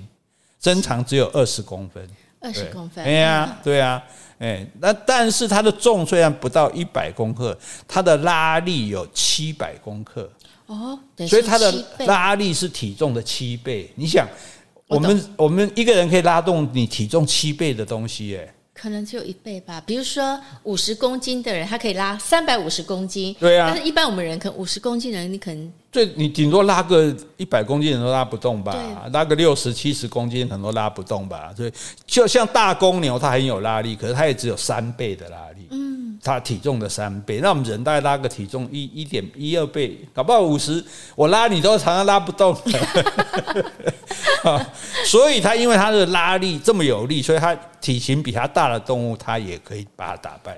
[0.61, 2.07] 身长只有二十公分。
[2.39, 3.03] 二十公分。
[3.03, 4.03] 哎呀，对啊，
[4.37, 10.29] 哎，那但是它的重虽然不到一百公克，它的拉力有七百公克。
[10.67, 11.71] 哦，所以它的
[12.05, 13.91] 拉力是体重的七倍。
[13.95, 14.27] 你想，
[14.87, 18.53] 我们我们一个人可以拉动你体重七倍的东西，哎。
[18.79, 23.35] 可能只有一倍吧，比如说五十公斤的人，他可以拉三百五十公斤。
[23.39, 29.09] 对啊，但是一般我们人可能五十公斤的人，你可能最你顶多拉个一百公斤的人都拉不动吧？
[29.11, 31.51] 拉个六十七十公斤可能都拉不动吧？
[31.57, 31.71] 所以
[32.05, 35.67] 就像大公牛，它很有拉力，可是它也只有三倍的拉力。
[35.71, 40.83] 嗯，它体重的三倍，那我们人大概拉个体重一一点一二倍，搞不好五十，
[41.15, 42.55] 我拉你都常常拉不动。
[45.05, 50.57] 所以他因为他的拉力这么有力，所以他体型比他大的动物，他也可以把它打败。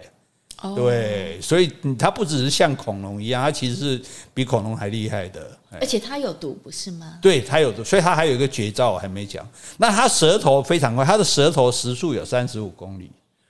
[0.62, 4.02] 哦，对，所以它不只是像恐龙一样，它其实是
[4.34, 5.58] 比恐龙还厉害的。
[5.80, 7.18] 而且它有毒，不是吗？
[7.22, 9.48] 对，它有毒，所以它还有一个绝招我还没讲。
[9.78, 13.10] 那它舌头非常快，它的舌头时速有三十五公里。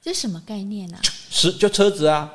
[0.09, 0.97] 这是什么概念呢？
[1.29, 2.27] 时就车子啊。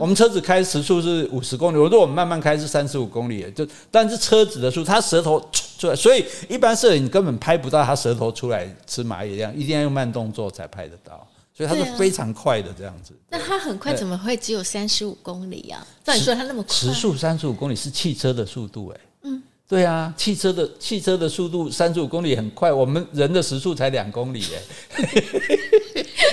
[0.00, 5.40] 我们车子开时速是五十公里，如果我们慢慢开是三十五公里，就但是车子的速，它舌头
[5.78, 11.24] 出来，所以一般摄影根本拍不到它舌头出来吃蚂蚁这样，一定要用慢动作才拍得到，
[11.56, 13.14] 所以它是非常快的这样子。
[13.30, 15.86] 那它很快怎么会只有三十五公里呀？
[16.02, 19.00] 照你说它那么快，时速三十五公里是汽车的速度哎。
[19.22, 25.58] 嗯，对啊，汽车的汽车的速度三十五公里很快，我们人的时速才两公里哎。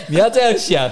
[0.10, 0.90] 你要这样想，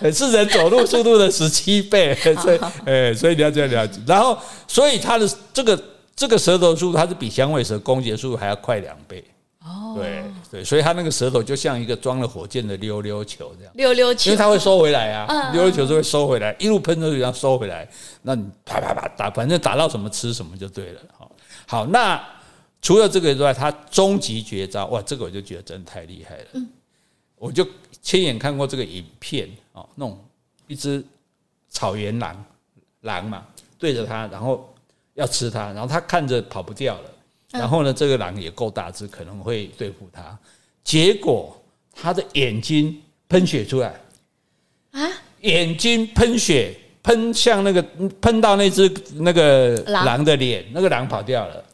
[0.00, 4.00] 对，是人走路速度的十七倍， 所以，哎，所以你要这样了解。
[4.06, 4.36] 然后，
[4.66, 5.82] 所以它的这个
[6.14, 9.24] 这个舌头速度，它是比响尾蛇攻击速度还要快两倍。
[9.62, 13.72] 哦，对对，所以它那个舌头就像一个装了火箭的溜溜球这样。
[13.76, 17.86] 溜溜球，因为它会收回来啊，溜溜球是会收回来，一路喷出去，然后收回来，
[18.22, 21.00] 那你啪啪啪打，反正打到什么吃什么就对了。
[21.16, 21.30] 好，
[21.66, 22.18] 好，那
[22.80, 26.44] 除了这个之外，它终极绝招，哇，这个我就觉得真的太厉害了。
[26.54, 26.66] 嗯，
[27.36, 27.66] 我就。
[28.02, 30.18] 亲眼看过这个影片哦，那种
[30.66, 31.04] 一只
[31.68, 32.44] 草原狼，
[33.02, 33.46] 狼嘛
[33.78, 34.72] 对着它，然后
[35.14, 37.10] 要吃它，然后它看着跑不掉了，
[37.50, 40.38] 然后呢，这个狼也够大只，可能会对付它，
[40.82, 41.56] 结果
[41.92, 44.00] 它的眼睛喷血出来。
[44.92, 45.08] 啊，
[45.42, 47.82] 眼睛喷血喷向那个
[48.20, 51.64] 喷到那只那个狼的脸，那个狼跑掉了。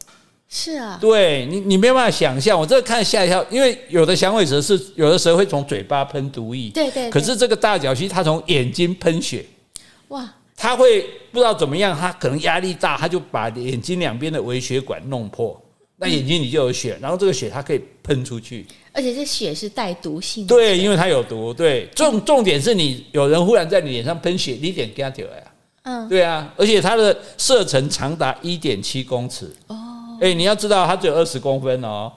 [0.48, 2.59] 是啊，对你，你没有办法想象。
[2.59, 7.11] 我这个看吓一跳，因为有的响尾蛇是有的蛇会从嘴巴喷毒液，对，对对。
[7.11, 9.44] 可是这个大脚蜥它从眼睛喷血，
[10.09, 10.32] 哇！
[10.56, 15.61] 它会不知道怎么样，它可能压力大，它就把眼睛两边的微血管弄破，
[15.96, 20.54] 那眼睛里就有血，然后这个血它可以喷出去，而且这血是带毒性的。
[20.54, 21.52] 对，因为它有毒。
[21.52, 25.52] 对，重重点是你有人忽然在你脸上喷血，你脸给它掉呀。
[25.82, 29.54] 嗯，对啊，而且它的射程长达一点七公尺。
[29.66, 29.86] 哦。
[30.20, 32.12] 哎，你要知道，它只有二十公分哦，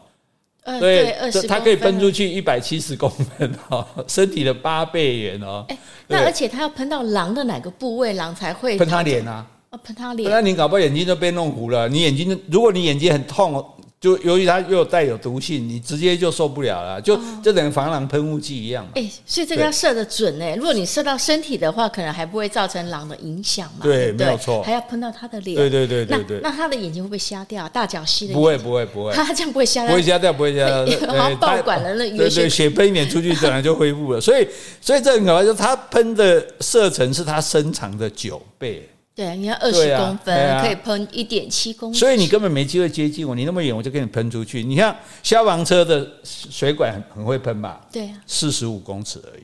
[0.80, 1.16] 对，
[1.48, 5.66] 它可以喷出去一百七十公分哦， 身体的八倍远哦。
[5.70, 9.46] 哎，那而且它要喷到狼的哪个部位，狼才会喷它脸啊？
[9.72, 11.88] 哦，喷它脸，那你搞不好眼睛都被弄糊了。
[11.88, 13.66] 你眼睛，如果你眼睛很痛。
[14.02, 18.88] 就由于它又带有毒性，你直接就受不了了，就就等于防狼喷雾剂一样。
[18.96, 20.56] 哎、欸，所以这个要射得准哎。
[20.56, 23.82] 如果你射到身体的话，可能还不会造成狼的影响嘛。
[23.84, 24.64] 对，没有错。
[24.64, 25.54] 还要喷到他的脸。
[25.54, 26.40] 对对对对对。
[26.42, 27.68] 那他的眼睛会不会瞎掉？
[27.68, 29.90] 大角蜥的不会不会不会， 他这样不会瞎掉。
[29.90, 31.00] 不会瞎掉，不会瞎掉。
[31.08, 34.22] 好像爆管了那对对，血喷一点出去，自然就恢复了。
[34.22, 34.48] 所以
[34.80, 38.88] 所以这很可怕，就是它喷的射程是他身长的九倍。
[39.20, 43.36] 对，你要二十公分，啊啊、可以喷一点七公尺，所以你根本没机会接近我。
[43.36, 44.64] 你那么远，我就给你喷出去。
[44.64, 47.82] 你看消防车的水管很很会喷吧？
[47.92, 49.44] 对啊，四十五公尺而已。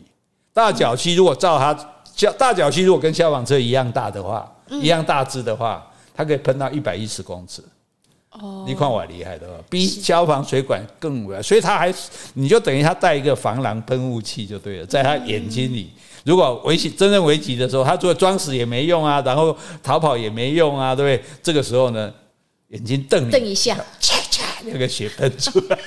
[0.53, 1.77] 大角蜥如果照它
[2.15, 5.85] 消大角蜥如果跟消防车一样大的话，嗯、一样大只的话，
[6.15, 7.61] 它可以喷到一百一十公尺。
[8.29, 11.93] 哦，你看我厉害的，比消防水管更危，所以它还
[12.33, 15.89] 你就等于它带一个防狼喷雾器就对了，在它眼睛里。
[15.93, 21.29] 嗯如果危急真正危急的时候，他做装死也没用啊，然后逃跑也没用啊，对不对？
[21.43, 22.11] 这个时候呢，
[22.69, 25.77] 眼睛瞪瞪一下，嚓嚓，那个血喷出来，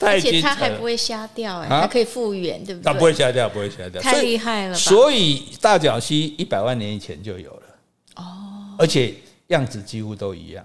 [0.00, 2.84] 而且他还不会瞎掉，哎，还可以复原，对不对？
[2.84, 4.78] 他不会瞎掉，不会瞎掉，太厉害了吧。
[4.78, 7.62] 所以大角蜥一百万年以前就有了，
[8.16, 8.24] 哦，
[8.78, 9.14] 而且
[9.48, 10.64] 样子几乎都一样。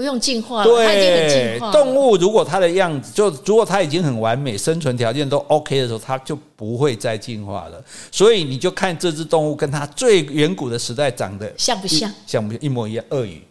[0.00, 1.70] 不用进化了，对，它已经很进化。
[1.70, 7.84] 动物如果它的样子就如果它已经很完美，生存条件都 OK 的时候，它就不会再进化了。
[8.10, 12.10] 所以你就看这只动物跟它最远古的时代长得像不像？
[12.26, 12.62] 像不像？
[12.62, 13.04] 一模一样。
[13.10, 13.42] 鳄鱼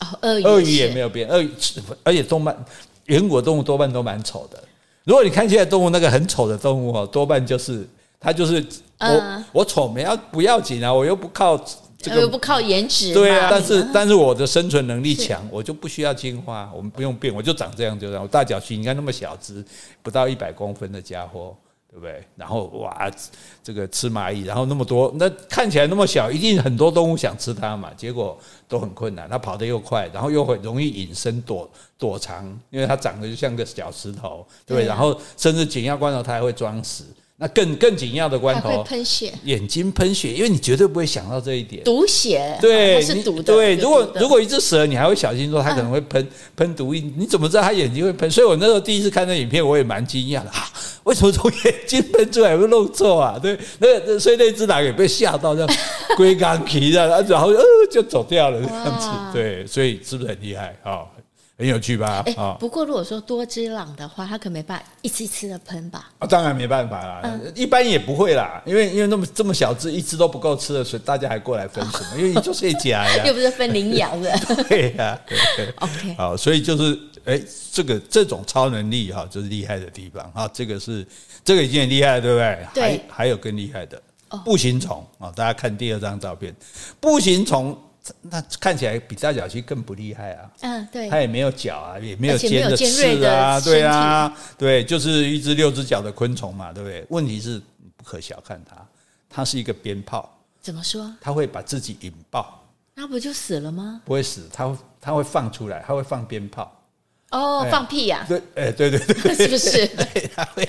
[0.00, 1.28] 哦，鳄鱼，鳄鱼也没有变。
[1.28, 1.50] 鳄鱼，
[2.02, 2.56] 而且动漫
[3.04, 4.58] 远古的动物多半都蛮丑的。
[5.04, 7.86] 如果你看现在动物那个很丑的动物哦，多半就是
[8.18, 8.64] 它就是
[9.00, 11.62] 我我丑没要不要紧啊，我又不靠。
[12.04, 18.22] 这个又不靠颜值，对啊，但是 但是我的生存能力强，我就不需要进化，我们不用变，我就长这样就这样。
[18.22, 19.64] 我大脚蜥，你看那么小只，
[20.02, 21.56] 不到一百公分的家伙，
[21.90, 22.22] 对不对？
[22.36, 23.10] 然后哇，
[23.62, 28.38] 这个吃蚂蚁，然后那么多，那看起来那么小，一定很多动物想吃它嘛，结果
[28.68, 29.28] 都很困难。
[29.30, 34.86] 它跑得又快，然后又很容易隐身躲躲藏，因为它长得就像个小石头，对不对？
[34.86, 37.04] 然后甚至紧要关头它还会装死。
[37.36, 43.42] 那更更紧要的关头，喷血，眼睛喷血，因为你绝对不会想到这一点，毒血，对，是毒的。
[43.42, 48.30] 对，如果如果一只蛇，你还会小心说它可能会喷喷毒液，你怎么知道它眼睛会喷？
[48.30, 50.64] 所以我那时候第一次看那影片，我也蛮惊讶的啊，
[51.02, 53.36] 为什么从眼睛喷出来会漏错啊？
[53.42, 55.76] 对，那所以那只狼也被吓到，这样
[56.16, 59.08] 龟刚皮这样，然后呃就走掉了这样子。
[59.32, 60.76] 对，所以是不是很厉害？
[60.84, 61.12] 好，
[61.56, 62.22] 很有趣吧？
[62.26, 66.10] 哎，不过如果说多只狼的话，它可没办法一次一次的喷吧？
[66.18, 72.08] 啊，当然没办法啦，嗯、一般也不会啦，因为因为那么这么小只，一只都不够吃的，所以大家还过来分什么？
[72.12, 74.36] 哦、 因为你就是一家呀，又不是分领养的。
[74.68, 75.16] 对呀。
[75.78, 77.40] OK，好，所以就是哎，
[77.70, 81.06] 这个这种超能力哈，就是厉害的地方啊，这个是
[81.44, 82.66] 这个已经很厉害了，对不对？
[82.74, 82.82] 对。
[82.82, 84.02] 还还有更厉害的
[84.44, 86.52] 步行虫啊，大家看第二张照片，
[86.98, 87.78] 步行虫。
[88.20, 90.50] 那看起来比大脚蜥更不厉害啊！
[90.60, 97.04] 嗯，对，它也没有脚啊，也没有尖的刺啊，对啊，对，就是一只六只脚的昆虫嘛，对不对？
[97.08, 97.58] 问题是
[97.96, 98.76] 不可小看它，
[99.30, 100.30] 它是一个鞭炮。
[100.60, 101.10] 怎么说？
[101.20, 102.62] 它会把自己引爆，
[102.94, 104.02] 那不就死了吗？
[104.04, 106.70] 不会死，它它会放出来，它会放鞭炮。
[107.30, 108.24] 哦，放屁呀？
[108.28, 109.86] 对，哎，对对对，是不是？
[109.96, 110.68] 对，它会。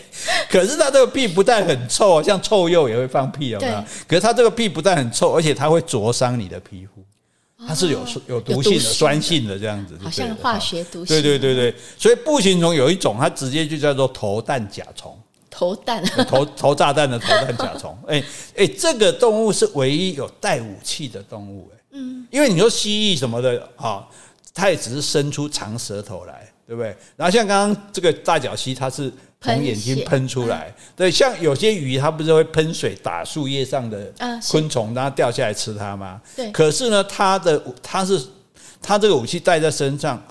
[0.49, 3.83] 可是它这个屁不但很臭，像臭鼬也会放屁，有没有？
[4.07, 7.03] 可是它这个屁不但很臭，而且它会灼伤你的皮肤。
[7.67, 11.07] 它是有有毒性的、酸性的这样子，好像化学毒性。
[11.07, 15.17] 对对对对，所以步行虫有一种，它直接就叫做投弹甲虫。
[15.49, 17.97] 投弹，投投炸弹的投弹甲虫。
[18.07, 18.21] 哎
[18.57, 21.71] 哎，这个动物是唯一有带武器的动物。
[21.73, 24.05] 哎，嗯，因为你说蜥蜴什么的，啊，
[24.53, 26.95] 它也只是伸出长舌头来，对不对？
[27.15, 29.11] 然后像刚刚这个大脚蜥，它是。
[29.45, 34.11] 从眼睛喷出来，对，像有些鱼，它不是会喷水打树叶上的
[34.49, 36.19] 昆虫，让它掉下来吃它吗？
[36.35, 36.51] 对。
[36.51, 38.19] 可是呢，它的它是
[38.81, 40.21] 它这个武器带在身上，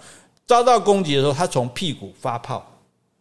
[0.46, 2.66] 遭到攻击的时候，它从屁股发炮，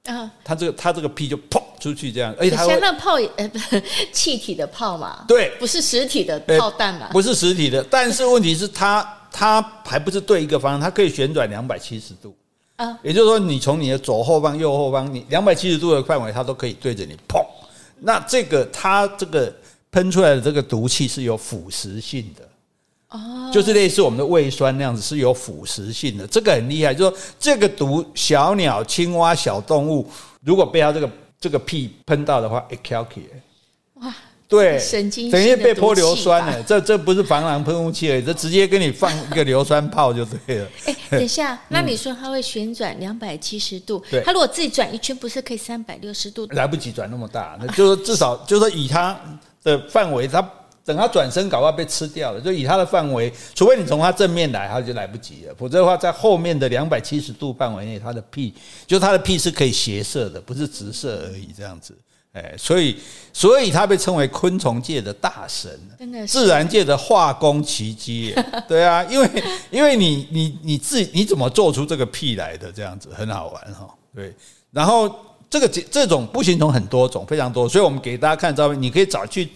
[0.06, 3.60] 啊，它这个它这个屁就砰出去这样，而且它那炮呃不
[4.12, 12.36] 气体的炮嘛，对，不是实体的炮弹嘛，不是实体的，但是问题是它它还不是对一个方向，它可以旋转两百七十度。
[12.78, 17.40] 啊，也就是说，你从你的左后方、右后方，你两百七十度的范围，它都可以对着你砰。
[18.00, 19.54] 那这个它这个
[19.92, 22.50] 喷出来的这个毒气是有腐蚀性的，
[23.10, 26.26] 哦，就是类似我们的胃酸那样子，是有腐蚀性的。
[26.26, 30.10] 这个很厉害，就是说这个毒，小鸟、青蛙、小动物，
[30.42, 31.10] 如果被它这个
[31.40, 33.38] 这个屁喷到的话，会翘起来。
[33.38, 33.53] 哇！
[34.48, 36.62] 对，神经等于被泼硫酸了。
[36.64, 40.68] 这这不是防狼喷雾器而已，这直接给你放一个硫酸炮就对了。
[40.86, 44.04] 哎，等一下， 那你说它会旋转两百七十度？
[44.12, 46.46] 对，它如果自己转一圈，不是可以三百六十度？
[46.52, 49.20] 来不及转那么大，那就是至少就是说以它
[49.64, 50.48] 的范围，它
[50.86, 52.40] 等它转身搞不好被吃掉了。
[52.40, 55.56] 就以它的范围，除非你从它正面来，它就来不及了。
[55.58, 58.54] 否则的话，在后面的两百七十度范围内，它的屁
[58.86, 61.98] 就它的屁是可以斜射的，不是直射而已，这样子。
[62.34, 62.98] 哎，所以，
[63.32, 68.34] 所以他被称为昆虫界的大神，真的是自然界的化工奇迹。
[68.68, 69.30] 对啊，因为
[69.70, 72.72] 因为你你你自己你怎么做出这个屁来的？
[72.72, 73.88] 这样子很好玩哈。
[74.16, 74.34] 对，
[74.72, 75.08] 然后
[75.48, 79.48] 这个这种步行虫很多种，非常多，所以我们给大家看照片，你可以找去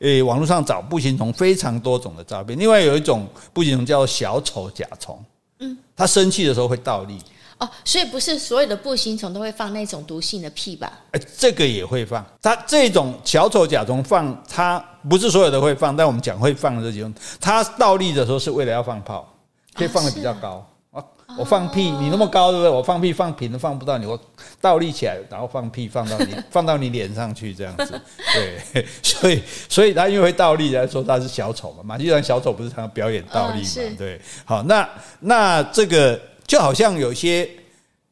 [0.00, 2.58] 诶网络上找步行虫非常多种的照片。
[2.58, 5.24] 另外有一种步行虫叫做小丑甲虫，
[5.60, 7.16] 嗯，它生气的时候会倒立。
[7.64, 10.92] 哦，所以不是所有的步行虫都会放那种毒性的屁吧？
[11.12, 12.24] 哎，这个也会放。
[12.42, 19.32] 它这种小丑甲虫放，它不是所有的会放，但我们讲会放的这几种，它倒立的时候是为了要放炮，
[19.74, 20.66] 可以放的比较高。
[20.90, 21.02] 啊，
[21.38, 22.70] 我放屁，你那么高，对不对？
[22.70, 24.20] 我放屁放平都放不到你，我
[24.60, 28.00] 倒立起来，然后放屁放到你， 放到你脸上去，这样子。
[28.34, 31.82] 对， 所以所以他因为会倒立来说他是小丑嘛。
[31.82, 33.96] 马戏团小丑不是常常表演倒立嘛？
[33.96, 34.20] 对。
[34.44, 34.88] 好，那
[35.20, 36.20] 那这个。
[36.46, 37.48] 就好像有些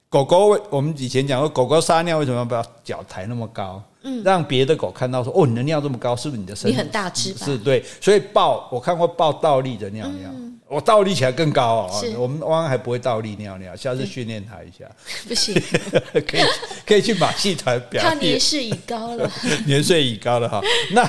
[0.09, 3.83] 狗狗，我们以前讲过，狗狗撒尿为什么要把脚抬那么高？
[4.05, 7.33] 嗯，让别的狗看到说，哦，你的尿这么高，是不是你的身体你很大只？
[7.35, 12.05] 是对，所以抱我看过抱倒立的尿尿，嗯、我倒立起来更高哦。
[12.19, 14.91] 我们汪汪还不会倒立尿尿，下次训练他一下。
[15.29, 15.55] 不行，
[16.27, 16.43] 可以
[16.85, 18.13] 可以去马戏团表演。
[18.13, 19.31] 他年事已高了，
[19.67, 20.61] 年岁已高了哈。
[20.91, 21.05] 那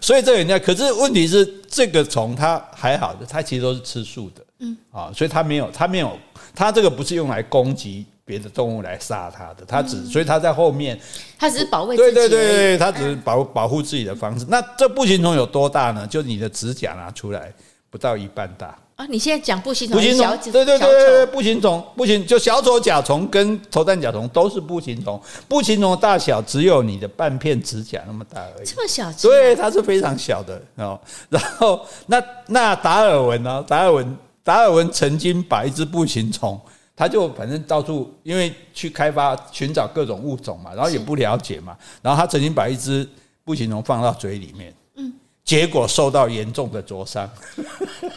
[0.00, 4.42] 所以这个人家，可是问题是这个虫它还好的，它其实都是吃素的。
[4.60, 6.18] 嗯啊，所以它没有，它没有。
[6.58, 10.98] 它这个不是用来攻击别的动物来杀它的，它只所以它在后面，
[11.38, 12.12] 它只是保卫自己。
[12.12, 14.44] 对对对对，它只是保保护自己的方式。
[14.48, 16.04] 那这步行虫有多大呢？
[16.08, 17.52] 就你的指甲拿出来，
[17.90, 19.06] 不到一半大啊！
[19.06, 25.20] 你现在讲步行虫，步行虫，对对对对，步行虫，步行就小丑甲虫跟投弹甲虫都是步行虫。
[25.46, 29.12] 步行虫的大小只有你的半片指甲那么大而已，这么小？
[29.22, 30.98] 对，它是非常小的哦。
[31.28, 33.64] 然后那那达尔文呢？
[33.68, 34.16] 达尔文。
[34.48, 36.58] 达尔文曾经把一只步行虫，
[36.96, 43.06] 他就反正到处因为去开发寻找各种物种嘛，然后也不了解嘛，然后他曾经把一只
[43.44, 45.12] 步行虫放到嘴里面，嗯，
[45.44, 47.30] 结果受到严重的灼伤。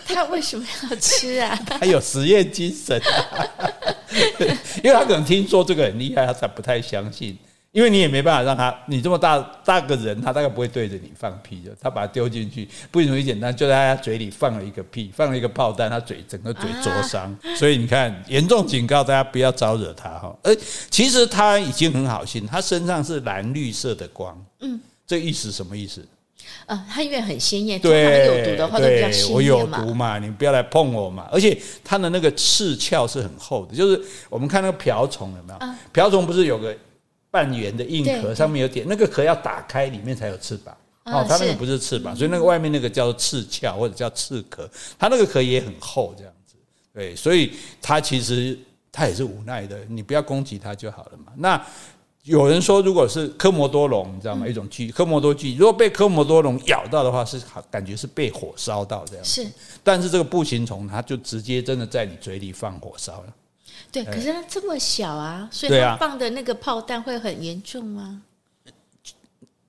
[0.08, 1.54] 他为什么要吃啊？
[1.68, 3.76] 他有实验精神啊，
[4.82, 7.38] 因为他可能听说这个很厉害，他才不太相信。
[7.72, 11.72] 因为你也没办法让他，你这么大大个人，他大概不会对着你放屁的。
[11.80, 17.32] 他把它丢进去，不容易简单，就在他嘴里放了一个屁，放了一个炮弹，他嘴整个嘴灼伤。
[17.32, 20.36] 啊、所以你看，严重警告大家不要招惹他哈。
[20.44, 20.54] 而
[20.90, 26.06] 其实他已经很好心，他身上是蓝绿色的光，嗯，这意思什么意思？
[26.66, 29.34] 呃，他因为很鲜艳，对，有毒的话都比较鲜艳嘛。
[29.34, 31.30] 我有毒嘛，你不要来碰我嘛。
[31.32, 35.60] 而且它的那个翅鞘是很厚的，就是我们看那个瓢虫有没有？
[35.60, 36.76] 啊、瓢虫不是有个？
[37.32, 40.76] 半圆的硬壳上面有点，那个壳要打开，里面才有翅膀。
[41.06, 44.70] 哦，它那个不是翅膀，所以那个外面那个叫做翅鞘或者叫翅壳，
[45.00, 46.56] 它那个壳也很厚，这样子。
[46.94, 48.56] 对，所以它其实
[48.92, 51.34] 它也是无奈的，你不要攻击它就好了嘛。
[51.38, 51.60] 那
[52.24, 54.48] 有人说，如果是科摩多龙，你知道吗？
[54.48, 59.26] 一种巨科摩多巨，如果被科摩多龙咬到的话，是感觉是被火烧到这样。
[59.26, 59.48] 是，
[59.84, 63.34] 但是这个步行虫，它就直接真的在你嘴里放火烧了。
[63.90, 68.22] 对，可是它这么小啊，所以它放的那个炮弹会很严重吗？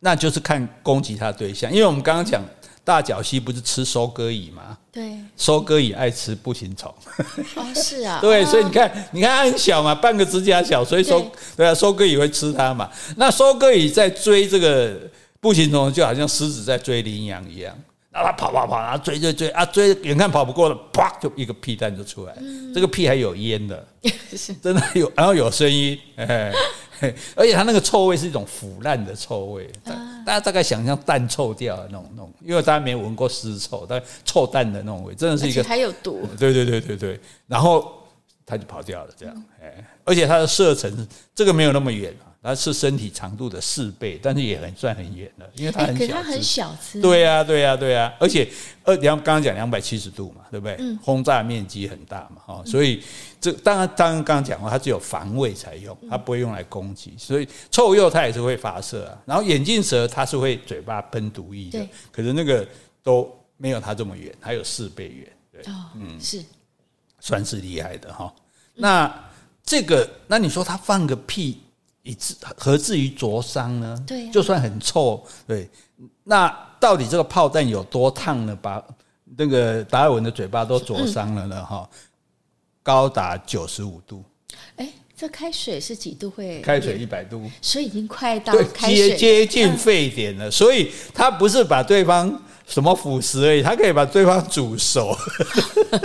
[0.01, 2.43] 那就是看攻击它的对象，因为我们刚刚讲
[2.83, 4.77] 大角蜥不是吃收割蚁吗？
[4.91, 6.93] 对，收割蚁爱吃步行虫。
[7.55, 8.19] 哦，是啊。
[8.23, 12.91] 对，所以你看，你看它很小嘛，半个指甲小，所以收对，对啊，收割蚁会吃它嘛。
[13.17, 15.01] 那收割蚁在追这个
[15.41, 17.73] 步行虫，就好像狮子在追羚羊一样。
[18.13, 23.87] 然后他跑跑跑，然后追追追啊追，眼看跑不过了，啪就一个屁弹就出来，嗯、这个屁还有烟的，
[24.63, 26.53] 真的有，然后有声音，哎，
[27.35, 37.91] 而且它那个臭味是一种腐烂的臭味，啊、大家大概想象蛋臭掉的那种那种，因为大家没闻过尸臭，但臭蛋的那种味，真的是一个还有毒，对对对对对，然后
[38.45, 42.29] 他就跑掉了，这样，哎，而且它的射程这个没有那么远啊。
[42.43, 47.01] 它是身体长度的四倍，但是也很算很远了，因为它很小，它很小只。
[47.01, 48.51] 对呀，对呀，对呀，而且
[48.82, 50.74] 二两刚刚讲两百七十度嘛，对不对？
[50.80, 50.99] 嗯。
[51.01, 53.01] 轰炸面积很大嘛，哈，所以
[53.40, 57.14] 这当然，当然刚刚讲过，它只有防卫才用，它不会用来攻击。
[57.16, 62.66] 所以臭鼬它也是会发射啊，然后眼镜蛇它是会嘴巴喷毒液的，可是那个
[63.05, 65.32] 都没有它这么远，它有四倍远。
[65.53, 66.43] 对，哦，嗯，是，
[67.20, 68.34] 算是厉害的哈。
[68.74, 69.30] 那
[69.64, 71.62] 这个，那你说它放个屁？
[72.03, 74.05] 以至何至于灼伤呢？
[74.07, 75.71] 对、啊，就算很臭，对，
[76.25, 76.49] 那
[76.81, 78.57] 到底这个炮弹有多烫呢？
[78.61, 78.83] 把
[79.37, 81.65] 那个达尔文的嘴巴都灼伤了呢？
[81.65, 81.99] 哈、嗯，
[82.83, 84.25] 高达九十五度。
[84.77, 84.93] 哎、欸，
[85.23, 86.61] 这开水是几度会？
[86.62, 90.49] 开水一百度，所以已经快到开接接近沸点了。
[90.49, 95.16] 嗯、所以他不是把对方什么腐蚀而已，他可以把对方煮熟。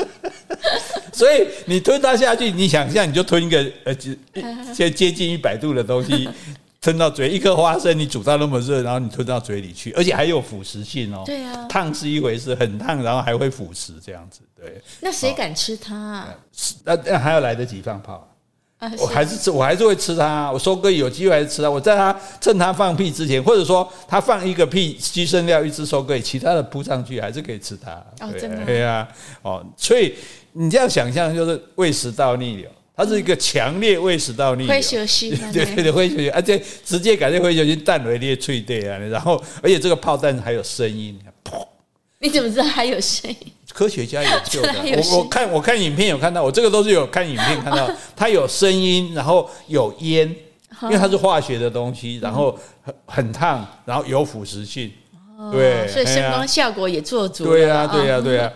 [1.12, 3.96] 所以你吞它下去，你想象你就吞一个呃，
[4.72, 6.30] 接接近一百度的东西
[6.80, 11.24] 吞到嘴，一颗花生你煮到那么热，然后你吞到嘴里去，而且还有腐蚀性哦。
[11.26, 14.42] 对啊，烫是一回事，很烫，然后还会腐蚀这样子。
[14.56, 16.36] 对，那谁敢吃它啊？
[16.84, 18.32] 那那还要来得及放炮？
[19.00, 20.52] 我还是吃，我还是会吃它。
[20.52, 21.70] 我收割有机会还是吃它。
[21.70, 27.92] 我在它趁它放屁之前，或者说它放一个屁，牺牲掉一只收割，其他的扑上去还是可以吃它。
[28.20, 28.66] 哦，真的？
[28.66, 29.08] 对呀，
[29.42, 30.14] 哦，所以。
[30.60, 34.74] 你这样想象就是胃食道逆流，它是一个强烈胃食道逆流。
[34.74, 41.64] 会休息， 对对对，会休息，而且直接感觉会休息，弹回裂脆对啊，然后而且这个炮弹还有声音，砰！
[42.18, 43.38] 你怎么知道还有声音？
[43.78, 44.74] 科学家有救的。
[44.98, 50.28] 我我看我看影片有看到，我这个都是有看影片看到， 它有声音，然后有烟，
[50.82, 54.92] 因为它是化学的东西，然后很很烫，然后有腐蚀性，
[55.52, 57.50] 对，所以声光效果也做足了。
[57.52, 58.52] 对呀，对呀，对呀。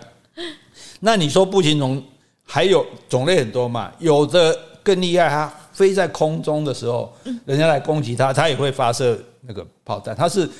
[0.98, 2.02] 那你说步行虫
[2.44, 3.92] 还有种类很多嘛？
[4.00, 10.16] 有的更厉害，它飞在空中的时候，人家来攻击它，它也会发射那个炮弹。
[10.16, 10.50] 它是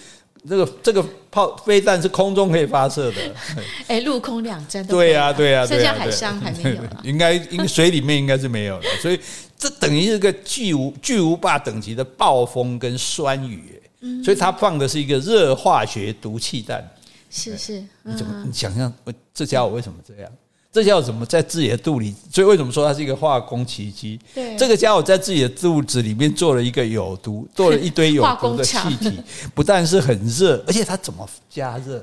[0.49, 3.17] 这个这个炮飞弹是空中可以发射的。
[3.89, 7.01] 哎，陆空两战都对呀，对呀，剩下海上还没有 了。
[7.03, 9.19] 应该应水里面应该是没有的，所以
[9.59, 13.81] 这等于是个巨无巨无霸等级的暴风跟酸雨。
[14.25, 16.85] 所以它放的是一个热化学毒气弹。
[17.31, 18.93] 是是，你怎么你想象
[19.33, 20.31] 这家伙为什么这样？
[20.73, 22.15] 这家伙怎么在自己的肚里？
[22.33, 24.19] 所以为什么说它是一个化工奇迹？
[24.35, 29.13] 对，这个家伙在自己的肚子里面做了一个有毒，做了一堆有毒的 气体，
[29.55, 32.03] 不但是很热，而且它怎么加热？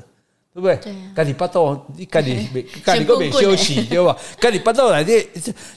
[0.52, 0.76] 对不对？
[0.78, 4.18] 对，赶紧巴豆，你赶紧没赶紧都没休息，对吧？
[4.40, 5.26] 赶紧巴豆来这，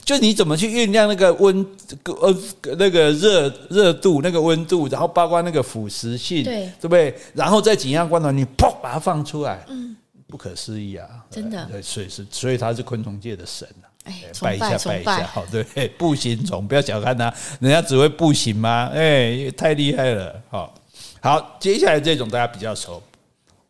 [0.03, 1.65] 就你怎么去酝酿那个温
[2.03, 2.35] 呃
[2.77, 7.15] 那个热热度那个温度，然后包括那个腐蚀性，对对不对？
[7.33, 9.95] 然后在紧要关头，你砰把它放出来，嗯，
[10.33, 11.07] 不可思议啊！
[11.29, 13.85] 真的，对，所以是所以他是昆虫界的神啊！
[14.05, 15.63] 哎，拜一下拜一下，好，对，
[15.95, 18.89] 步行虫不要小看它，人家只会步行吗？
[18.91, 20.41] 哎，太厉害了！
[20.49, 20.73] 好，
[21.21, 22.99] 好，接下来这种大家比较熟，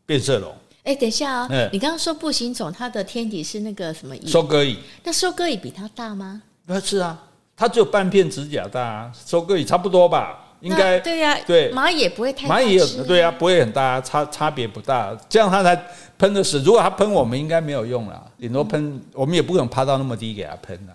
[0.06, 0.56] 变色龙。
[0.86, 1.48] 哎，等一下啊、哦！
[1.52, 4.26] 嗯、你刚刚说步行虫，它的天敌是那个什么蚁？
[4.26, 4.80] 收割蚁。
[5.04, 6.42] 那收割蚁比它大吗？
[6.66, 7.22] 那是啊，
[7.58, 9.12] 它只有半片指甲大啊。
[9.26, 10.43] 收割蚁差不多吧？
[10.64, 15.76] 应该对呀，对蚂蚁也不会太蚂蚁有对啊，不会很大，差差别不大，这样它才
[16.18, 16.60] 喷的死。
[16.62, 20.94] 如果它喷我们，应该没有用了，顶多喷我们也不可能趴到那么低给它喷了。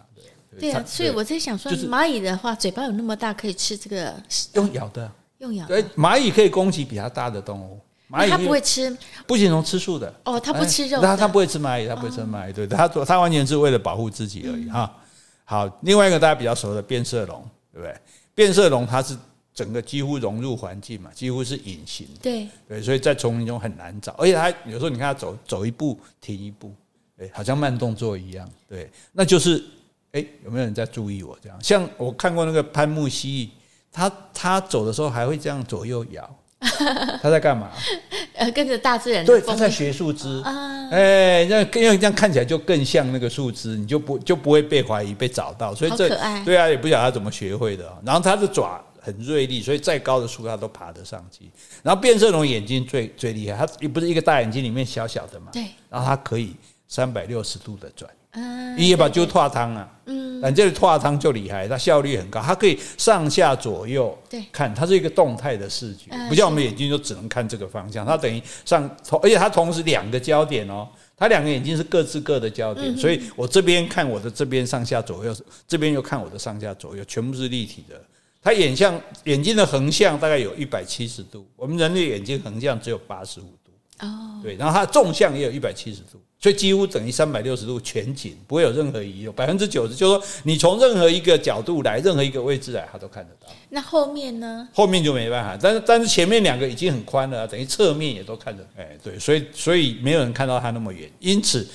[0.58, 4.14] 对啊，所以我在想说，蚂蚁的话，嘴巴有那么大，可以吃这个
[4.54, 5.08] 用咬的，
[5.38, 5.66] 用咬。
[5.66, 7.78] 对，蚂蚁可以攻击比它大的动物。
[8.10, 8.96] 蚂蚁它不会吃，
[9.26, 10.10] 不行，从吃素的。
[10.24, 10.98] 哦，它不吃肉。
[11.02, 12.52] 它它不会吃蚂蚁，它不会吃蚂蚁。
[12.54, 14.90] 对，它它完全是为了保护自己而已哈。
[15.44, 17.94] 好，另外一个大家比较熟的变色龙，对不对？
[18.34, 19.16] 变色龙它是
[19.58, 22.06] 整个几乎融入环境嘛，几乎是隐形。
[22.22, 26.72] 对对，所以在丛林中很难找，而且它有时候你看它走走一步停一步，
[27.18, 28.48] 哎，好像慢动作一样。
[28.68, 29.64] 对，那就是。
[30.12, 31.38] 哎，有没有人在注意我？
[31.42, 33.48] 这样像我看过那个潘木蜥蜴，
[33.92, 36.36] 他他走的时候还会这样左右摇，
[37.20, 37.70] 他在干嘛？
[38.32, 39.22] 呃，跟着大自然。
[39.26, 40.88] 对，他在学树枝啊。
[40.90, 45.74] 哎，那因为这样看起来就更像那个树枝，你就不就不会被怀疑被找到。
[45.74, 46.08] 所以这
[46.42, 47.94] 对啊，也不晓得他怎么学会的。
[48.02, 51.50] 然后他的爪很锐利，所以再高的树它都爬得上去。
[51.82, 55.50] 然后变色龙眼睛最最厉害，它也不是一个大眼睛里面小小的嘛。
[55.52, 55.64] 对。
[55.88, 56.54] 然后它可以
[56.86, 58.10] 三百六十度的转。
[58.76, 64.16] 你也把就拓汤啊，嗯，但这里拓汤就厉害，它效率很高，它可以上下左右
[64.52, 68.88] 看，它是一个动态的视觉，不像我们眼睛就只能看这个方向，它等于上，
[69.22, 70.86] 而且它同时两个焦点哦，
[71.16, 75.34] 它两个眼睛是各自各的焦点，所以我这边看我的这边上下左右，
[75.66, 78.00] 这边又看我的上下左右，全部是立体的。
[78.42, 86.20] 它眼向眼睛的横向大概有一百七十度，我们人类眼睛横向只有八十五度哦，对，然后它纵向也有一百七十度。
[86.40, 93.52] 所以几乎等于三百六十度全景，不会有任何遗漏，百分之九十，就是说你从任何一个角度来，任何一个位置来，它都看得到。
[93.70, 94.68] 那后面呢？
[94.72, 98.64] 后面就没办法，但是但是前面两个已经很宽了，等于侧面也都看得。
[98.76, 101.66] 哎，对，所以所以没有人看到它那么远，因此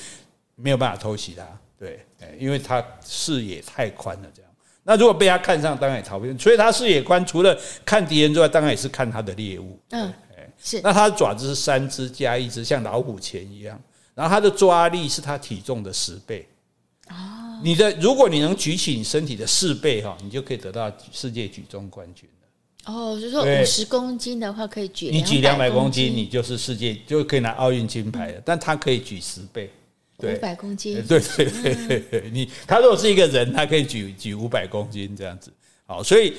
[0.56, 1.46] 没有办法偷袭它。
[1.78, 4.43] 对，哎，因为它视野太宽了，这样。
[4.84, 6.38] 那如果被他看上，当然也逃不掉。
[6.38, 9.80] 所以他视野宽，除了看敌人之外，当然也是看他的猎物。
[9.92, 10.82] 嗯，哎，是。
[10.82, 13.80] 那他的爪子是三只加一只，像老虎钳一样。
[14.16, 16.48] 然后他的抓力是他体重的十倍，
[17.10, 22.94] 哦，你的如果你能举起你身体的四倍哈，你就可以得到世界举重冠军了。
[22.94, 28.42] 哦，就是说五十公斤的话可以举，你举两百公斤，你就是世界就可以拿奥运金牌了。
[28.46, 29.72] 但他可以举十倍，
[30.24, 35.52] 五百公斤，对对对对，你他如果是一个人，他可以举举五百公斤这样子。
[35.86, 36.36] 好，所以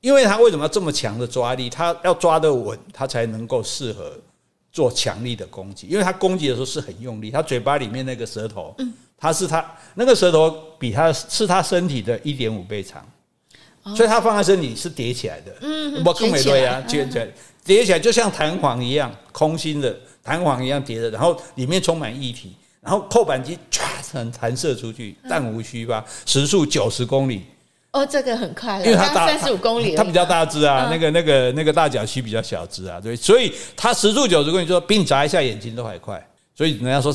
[0.00, 1.70] 因为他为什么要这么强的抓力？
[1.70, 4.18] 他要抓得稳，他才能够适合。
[4.74, 9.64] 做强力的攻击，因为他攻击的时候是很用力，他嘴巴里面那个舌头，嗯，他是他
[9.94, 13.06] 那个舌头比他是他身体的一点五倍长，
[13.94, 17.28] 所以他放在身体是叠起来的，嗯，我更美对啊，卷起来。
[17.64, 23.80] 叠起来就像弹簧一样，空心的弹簧一样叠的，然后里面充满液体，然后扣板机唰
[24.12, 27.44] 弹弹射出去，弹无虚发，时速九十公里。
[27.92, 36.20] 哦，这个很快了，因为它大三十五公里，它比较大只啊，嗯、那个那个那个大角蜥比较小只啊，对，所以它时速九十公里，就说比你眨一下眼睛都还快，
[36.56, 37.12] 所以人家说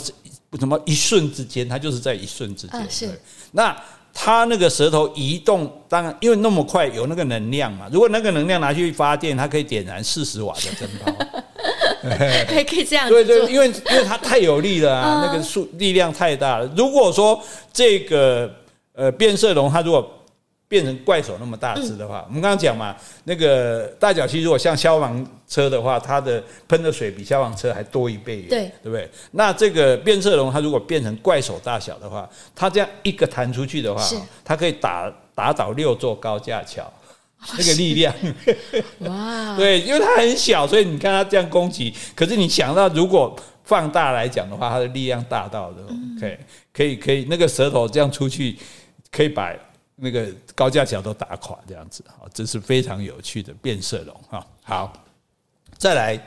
[0.57, 2.79] 什么一瞬之间，它就是在一瞬之间。
[2.79, 3.75] 啊、是，那
[4.13, 11.13] 它那个舌头移动，当然因为那么快，有那个能量嘛，如果那个能量拿去发电，它可以点燃四十瓦的灯泡，
[12.47, 13.07] 还可以这样。
[13.09, 16.69] 对对，因为因为它太有力了啊， 那个数力量太大了。
[16.75, 17.41] 如果说
[17.71, 18.49] 这个
[18.93, 20.15] 呃变色龙，它如果
[20.67, 29.09] 变成怪手那么大只的话，嗯、我们刚刚讲嘛，那个大脚蜥如果像消防车的话，它的喷的水比消防车还多一倍，对，对不对？
[29.31, 34.07] 那这个变色龙它如果变成怪手大小的话，它这样一个弹出去的话，
[34.45, 36.83] 它可以打打倒六座高架桥，
[37.57, 38.13] 那个力量，
[38.99, 45.83] 哇， 对，因为它很小，所以你看它这样攻击，可是你想到如果放大来讲的话，它的力量大到的，
[46.19, 46.37] 可以
[46.73, 48.57] 可以可以，那个舌头这样出去
[49.11, 49.53] 可以把。
[50.01, 54.47] 那个高架桥都打垮这样子，啊，这是非常有趣的变色龙哈。
[54.63, 54.93] 好，
[55.77, 56.17] 再来，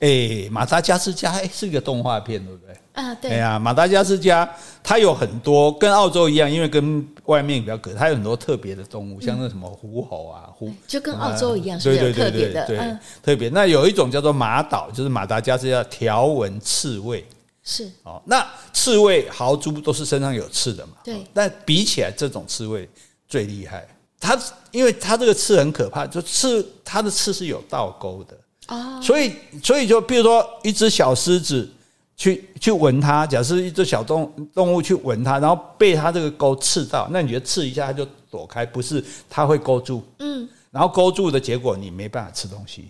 [0.00, 2.76] 哎，马达加斯加是一个动画片，对不对？
[2.92, 3.30] 啊，对。
[3.32, 4.48] 哎呀，马达加斯加
[4.82, 13.48] 它有很多跟澳洲一样，因为跟外面比较隔，它有很多特别的动物，像那什么狐猴啊，狐就跟澳洲一样，是有特别的，对，特别。
[13.48, 17.26] 那有一种叫做马岛，就是马达加斯加条纹刺猬。
[17.62, 20.92] 是哦，那刺猬、豪猪都是身上有刺的嘛？
[21.04, 21.22] 对。
[21.34, 22.88] 但比起来，这种刺猬。
[23.28, 23.86] 最厉害，
[24.18, 24.38] 它
[24.70, 28.34] 因为它这个刺很可怕，就刺它的刺是有倒钩的
[28.68, 31.68] 哦，所以所以就比如说一只小狮子
[32.16, 38.66] 去去闻它，假设一只小动动物去闻它，然后被它这个钩刺到，那你觉得刺一下它就躲开？
[38.66, 42.88] 不是，它会勾住，嗯，然后勾住的结果你没办法吃东西，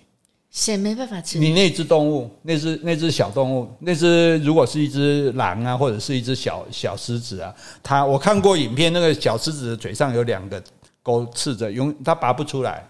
[0.50, 1.38] 谁没办法吃？
[1.38, 10.60] 你那只动物，那只那只小动物，那只如果是一只狼啊，或者是一只小小狮子啊，它我看过影片，那个小狮子的嘴上有两个
[11.02, 12.87] 钩刺着，永它拔不出来，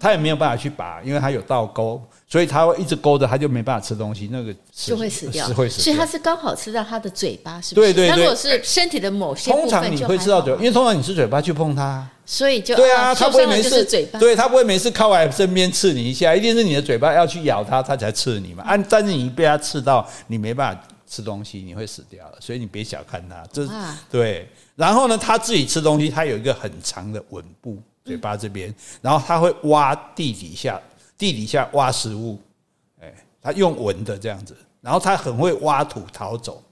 [0.00, 5.84] 它也没有办法去拔，因为它有倒钩，所以它会一直勾着，它就没办法吃东西，那个就会死掉，是会死掉。
[5.84, 7.92] 所以它是刚好吃到它的嘴巴，是不是？
[7.92, 8.18] 对对对。
[8.18, 13.84] 如果是身体的某些，通常你会吃到嘴，因为通常你是嘴巴去碰它，所以就对啊，它不会没事。
[13.84, 18.62] 嘴巴，对，它不会没事靠来身边刺你一下，一定是你的嘴巴要去咬它，它才刺你嘛。
[18.64, 22.36] 啊，但是你被它刺到，你没办法吃东西，你会死掉了。
[22.40, 23.66] 所以你别小看它，这
[24.10, 24.48] 对。
[24.76, 27.78] 然后呢，它自己吃东西，它有一个很长的吻部。
[28.04, 30.80] 嘴巴这边，然后它会挖地底下，
[31.16, 32.38] 地底下挖食物，
[33.00, 36.62] 哎，它用闻的这样子，然后它很会挖土逃走，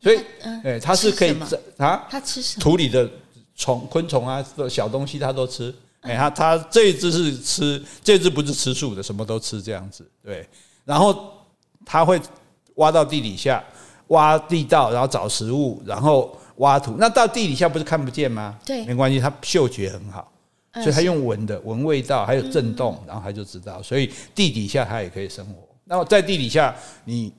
[0.00, 0.20] 所以，
[0.62, 1.36] 哎，它是可以
[1.76, 2.62] 啊，它吃什么？
[2.62, 3.10] 土里的
[3.56, 5.74] 虫、昆虫啊，小东西它都吃。
[6.02, 10.48] 哎，它它这一只是吃，这只不是吃素的，什么都吃这样子，对。
[10.84, 11.32] 然后
[11.84, 12.20] 它会
[12.76, 13.64] 挖到地底下，
[14.08, 16.94] 挖地道，然后找食物，然后挖土。
[16.96, 18.56] 那到地底下不是看不见吗？
[18.64, 20.30] 对，没关系，它嗅觉很好。
[20.82, 23.82] 所以他用闻的闻味道，还有震动，然后他就知道。
[23.82, 25.54] 所以地底下它也可以生活。
[25.84, 26.74] 那么在地底下，
[27.04, 27.30] 你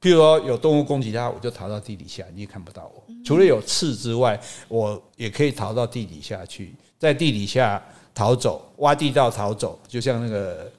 [0.00, 3.04] 譬如说有动物攻击它，我就逃到地底下，你也看不到我。
[3.24, 7.82] 除了有刺之外，我也可以逃到地底下去，在地底下
[8.14, 10.70] 逃走，挖地道逃走，就像那个。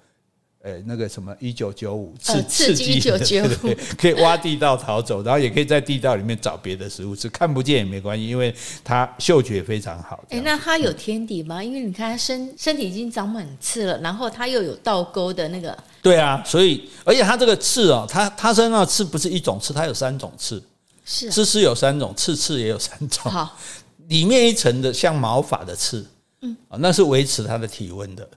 [0.61, 8.53] 呃，那个什么一九九五刺刺激一九九五， 可以挖地道逃走，然后也可以在地道里面找别的食物吃，看不见也没关系，因为
[8.83, 10.21] 它嗅觉非常好。
[10.29, 11.63] 哎，那它有天敌吗？
[11.63, 15.77] 因为你看它身身体已经长满刺了，然后它又有倒钩的那个。
[16.01, 20.61] 对啊，所以而且它这个刺哦，它它身上的刺不是一种刺，它有三种刺。
[21.05, 23.31] 是，刺刺有三种，刺刺也有三种。
[23.31, 23.57] 好，
[24.09, 26.05] 里面一层的像毛发的刺，
[26.41, 28.27] 嗯，啊，那是维持它的体温的。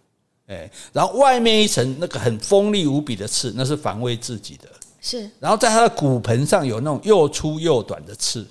[0.53, 4.69] 哎，然后外面一层那个很锋利无比的刺，那是防卫自己的。
[5.01, 8.47] 是，然后在它的骨盆上有那种又粗又短的刺，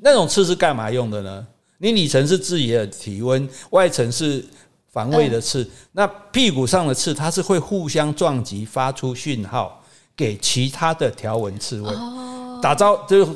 [0.00, 1.46] 那种刺是干嘛用的呢？
[1.78, 4.44] 你里层是自己的体温，外层是
[4.90, 5.68] 防卫的刺。
[5.92, 9.80] 那屁股上的刺，它是会互相撞击，发出讯号
[10.16, 11.94] 给其他的条纹刺猬，
[12.60, 13.28] 打招就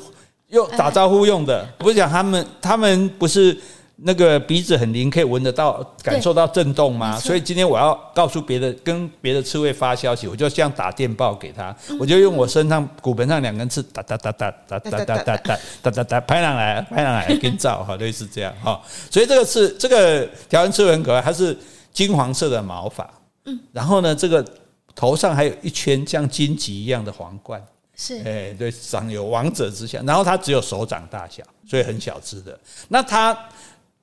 [0.48, 1.64] 用打招呼用的。
[1.78, 3.56] 不是讲他们，他们不是。
[3.98, 7.18] 那个鼻子很灵，可以闻得到、感受到震动吗？
[7.18, 18.78] 所以今天我要告诉别的、跟别的刺猬发消息，我就这样打电报给他，我就用我身上骨盆上两根刺哒哒哒哒哒哒哒哒哒哒哒哒拍上来，拍上来跟照哈，类似这样哈。
[19.10, 21.56] 所以这个刺，这个条纹刺猬很可爱，它是
[21.90, 23.10] 金黄色的毛发，
[23.46, 24.44] 嗯，然后呢，这个
[24.94, 27.64] 头上还有一圈像荆棘一样的皇冠，
[27.96, 30.04] 是，哎，对，长有王者之相。
[30.04, 32.60] 然后它只有手掌大小，所以很小只的。
[32.88, 33.34] 那它。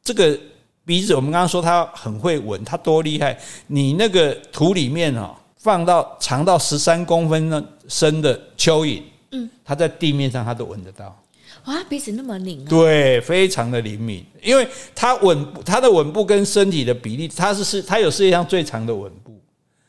[0.03, 0.37] 这个
[0.85, 3.39] 鼻子，我们刚刚说它很会闻，它多厉害！
[3.67, 9.01] 你那个土里面哦，放到长到十三公分的深的蚯蚓，
[9.31, 11.17] 嗯，它在地面上它都闻得到。
[11.65, 12.69] 哇，鼻子那么灵啊！
[12.69, 19.32] 对，非常的灵敏，因为它吻它的吻部跟身体的比例，它是是它有世界上最长的吻部。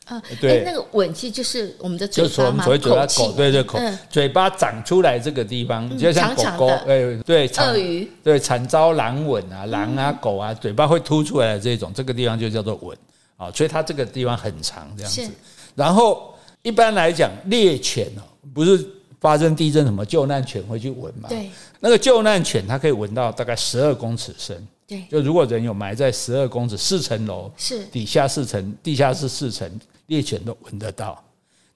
[0.05, 3.78] 啊，对，那个吻器就是我们的嘴巴嘛，所谓嘴巴口，对对口，
[4.11, 12.96] 嘴巴长出来这个地方，就像狗狗，哎，对，鳄鱼，对，惨遭狼吻啊，狼啊，狗啊，嘴巴会凸出来的这种，这个地方就叫做吻
[13.38, 15.30] 啊，所以它这个地方很长，这样子。
[15.74, 18.86] 然后一般来讲，猎犬哦，不是
[19.20, 21.30] 发生地震什么救难犬会去闻嘛？
[21.30, 21.48] 对，
[21.80, 24.68] 那个救难犬它可以闻到大概十二公尺深。
[24.86, 29.66] 对，就如果人有埋在十二公尺四层楼，是底下四层，地下室四层。
[30.07, 31.22] 猎犬都闻得到，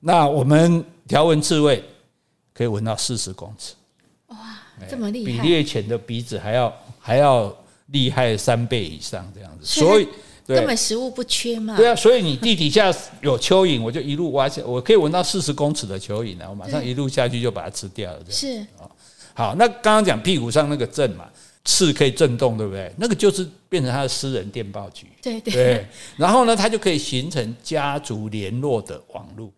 [0.00, 1.82] 那我们条纹刺猬
[2.52, 3.74] 可以闻到四十公尺，
[4.26, 4.36] 哇，
[4.88, 5.42] 这么厉害！
[5.42, 7.54] 比猎犬的鼻子还要还要
[7.86, 10.08] 厉害三倍以上这样子，所以
[10.46, 11.76] 根本食物不缺嘛。
[11.76, 18.20] 对啊，所以你地底下有蚯蚓，我就一路挖下，我可以闻到四十公尺的蚯蚓啊，我马上一路下去就把它吃掉了。
[18.28, 18.66] 是
[19.34, 21.28] 好，那刚刚讲屁股上那个震嘛。
[21.68, 22.90] 刺可以震动，对不对？
[22.96, 25.06] 那个就是变成他的私人电报局。
[25.20, 25.86] 对对，对。
[26.16, 29.52] 然后呢，他就可以形成家族联络的网络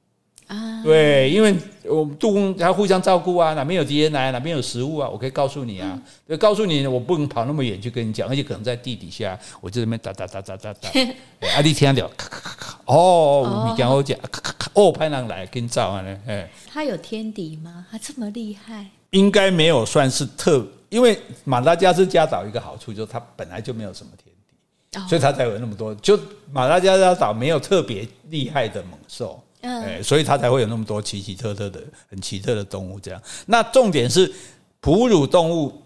[0.49, 0.83] 啊。
[0.83, 1.55] 对，因为
[1.85, 6.03] 我们杜公要互相照顾啊，哪边有敌人来，哪边有食物啊，我可以告诉你啊。
[6.27, 10.91] 对，告诉你，我不能跑那么远去跟你讲，而且可能在地底下，我就这边哒哒哒哒哒哒。
[11.55, 16.19] 阿弟听到咔咔咔咔，哦，你讲我讲咔咔咔，哦，派人来跟你照啊呢。
[16.27, 17.87] 哎，他有天敌吗？
[17.89, 18.87] 他这么厉害？
[19.11, 20.67] 应该没有，算是特。
[20.89, 24.35] 因为马达加斯加岛一个好处就是它本来就没有什么天
[24.91, 25.95] 敌，所以它才有那么多。
[25.95, 26.19] 就
[26.51, 32.99] 马达加斯加岛没有特别厉害的猛兽，哎，所以它才会有那么多奇奇特特的、很奇特的动物。
[32.99, 34.33] 这样，那重点是
[34.81, 35.81] 哺乳动物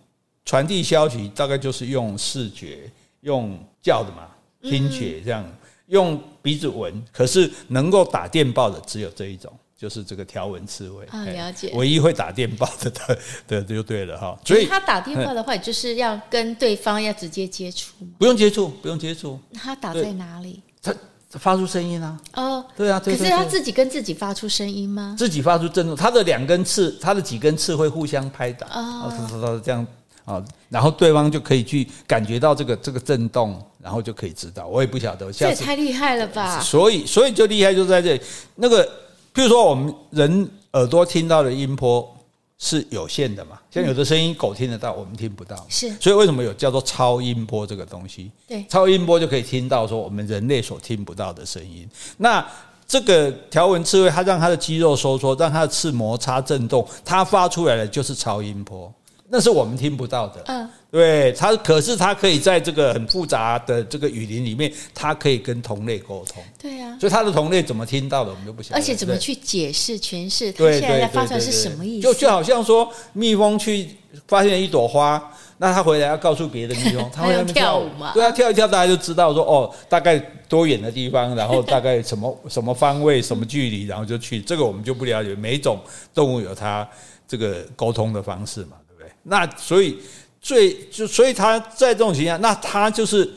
[0.47, 4.29] 传递消息，大概就是用视觉、用叫的嘛，
[4.62, 5.45] 听觉这样，
[5.89, 7.05] 用鼻子闻。
[7.12, 9.53] 可是能够打电报的只有这一种。
[9.85, 11.70] 就是这个条纹刺猬啊，了解。
[11.74, 12.91] 唯一会打电报的，
[13.47, 14.35] 对，就对了哈。
[14.43, 19.39] 所以他打电话的话，就是要跟对方要直接接触，不用接触，不用接触。
[19.53, 20.62] 他打在哪里？
[20.80, 20.91] 他
[21.32, 22.18] 发出声音啊。
[22.32, 25.14] 哦，对啊，对对对，可是他自己跟自己发出声音吗？
[25.18, 29.87] 自己发出震动，他的两根刺，他的几根刺会互相拍打，哦，这样
[30.24, 34.66] 啊，然后对方就可以去感觉到这个这个震动，然后就可以知道。
[34.66, 36.59] 我也不晓得，这也太厉害了吧！
[36.61, 38.20] 所以，所以就厉害就在这里，
[38.55, 38.91] 那个，
[39.35, 42.11] 譬如说我们人耳朵听到的音波。
[42.57, 43.59] 是有限的嘛？
[43.68, 45.66] 像有的声音狗听得到，我们听不到。
[45.68, 48.30] 是，所以为什么有叫做超音波这个东西？
[48.47, 51.87] 对，超音波就可以听到说我们人类所听不到的声音。
[52.16, 52.47] 那
[52.87, 58.91] 这个条纹刺猬，它让它的肌肉收缩，让它的刺摩擦震动，它发出来的就是超音波。
[59.28, 72.03] 那是我们听不到的，嗯，对，它可是它可以在这个很复杂的这个雨林里面，它可以跟同类沟通，对啊，所以它的同类怎么听到的，我们就不晓得，而且怎么去解释诠释，它现在在发出来是什么意思？
[72.03, 73.88] 就就好像说，蜜蜂去
[74.28, 75.20] 发现一朵花，
[75.59, 78.12] 那它回来要告诉别的蜜蜂， 它会跳舞嘛？
[78.14, 80.16] 对啊，跳一跳，大家就知道说，哦，大概
[80.49, 84.40] 多远的地方，然后大概什么什么方位、什么距离，然后就去。
[84.40, 85.80] 这个我们就不了解，每一种
[86.14, 86.88] 动物有它
[87.26, 88.76] 这个沟通的方式嘛。
[88.86, 89.99] 对不对那所以
[90.45, 93.32] 最就所以他在这种情况下，那他就是，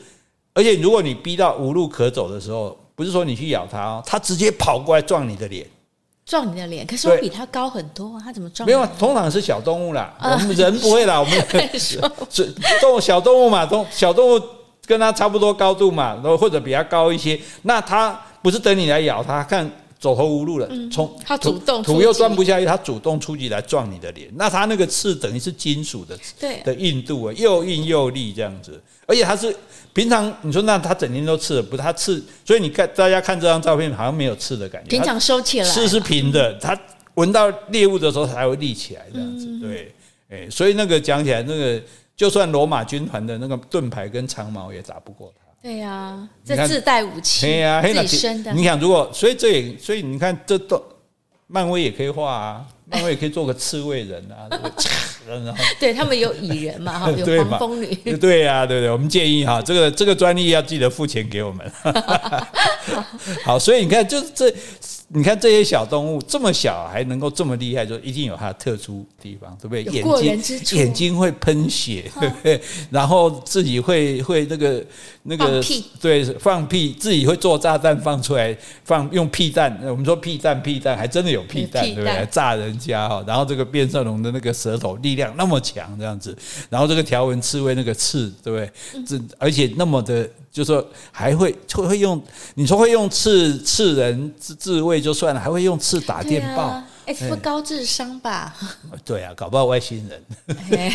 [0.52, 5.66] 而且如果你逼到无路可走的时候，不是说你去咬他哦，他直接跑过来撞你的脸，
[6.26, 6.86] 撞你的脸。
[6.86, 8.66] 可是我比他高很多，他怎么撞？
[8.66, 11.34] 没有，通常是小动物啦， 我们人不会啦，我们
[11.80, 11.98] 是
[12.82, 14.42] 动物小动物嘛，动小动物
[14.84, 19.70] 跟他差不多高度嘛，然后或者比他高一些，那他不是等你来咬他看。
[19.98, 26.60] 走投无路了，从他主动土又钻不下去，他主动出击来撞你的脸，那他那个刺等于是金属的，对。
[26.62, 29.54] 的硬度啊，又硬又利这样子，而且他是
[29.92, 36.78] 平常你说那他整天都刺的，不是他刺，所以你看大家看这张照片好像没有刺的感觉，平常收起来，刺是平的，他
[37.14, 39.92] 闻到猎物的时候才会立起来这样子，对，
[40.28, 41.82] 哎，所以那个讲起来，那个
[42.16, 45.47] 就算罗马军团的那个盾牌跟长矛也打不过他。
[45.60, 48.52] 对呀、啊，这自带武器，对呀，自己生的。
[48.52, 50.82] 你想，如果所以这也所以你看，这都
[51.46, 54.46] 漫威也可以画啊， 漫威也可以做个刺猬人啊，
[55.28, 61.70] 然后对他们有蚁人嘛， 哈，有黄蜂女，对呀、啊，对对，我们建议哈，这个这个专利要记得付钱给我们。
[63.44, 64.54] 好，所以你看，就是这。
[65.10, 69.82] 你看这些小动物这么小还能够这么厉害，就一定有它的特殊地方，对不对？
[70.22, 72.60] 眼睛眼睛会喷血，对不对？
[72.90, 74.84] 然后自己会会那个
[75.28, 75.62] 那个
[76.00, 79.78] 对放屁，自己会做炸弹放出来，放用屁弹。
[79.82, 82.26] 我们说屁弹屁弹，还真的有屁弹，对不对？
[82.30, 83.22] 炸人家哈。
[83.26, 86.36] 然后这个变色龙的那个舌头力量那么强，这样子。
[86.68, 89.04] 然后这个条纹刺猬那个刺，对不对？
[89.06, 90.28] 这而且那么的。
[90.50, 92.20] 就说还会会会用，
[92.54, 96.82] 你说会用刺刺人自自卫就算了，还会用刺打电报。
[97.08, 98.54] 哎，是不是高智商吧？
[99.02, 100.22] 对啊，搞不好外星人，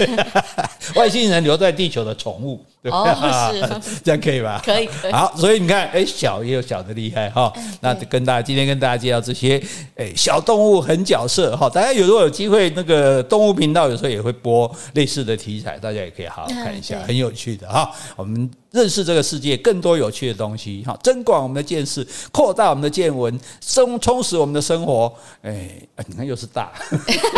[0.94, 3.00] 外星人留在地球的宠物，对吧？
[3.00, 4.62] 哦，是这样可以吧？
[4.64, 5.12] 可以，可以。
[5.12, 7.52] 好，所以你看，哎，小也有小的厉害哈。
[7.82, 9.60] 那跟大家今天跟大家介绍这些，
[9.96, 11.68] 哎，小动物很角色哈。
[11.68, 17.92] 大家有如果有机会，那个动物频道有时候也会播类似的题材，大家也可以好好看一下，很有趣的哈。
[18.16, 18.48] 我们。
[18.74, 25.14] 认识这个世界更多有趣的东西，哈，增广我们的见识，扩大我们的见闻，充充实我们的生活。
[25.44, 25.70] 哎，
[26.08, 26.72] 你看又是大，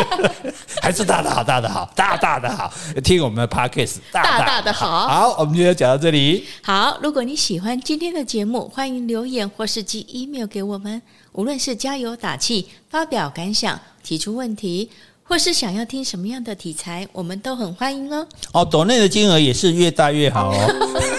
[0.81, 2.73] 还是大的好，大的好，大大的好。
[3.03, 5.09] 听我们的 Podcast，大大，大的好。
[5.09, 6.45] 好，我们今天讲到这里。
[6.63, 11.01] 好，如果你喜欢今天的节目，欢迎留言或是寄 email 给我们。
[11.33, 14.89] 无论是加油打气、发表感想、提出问题。
[15.28, 18.28] 或是想要听什么样的题材，我们都很欢迎哦。
[18.53, 20.67] 哦，抖内的金额也是越大越好哦。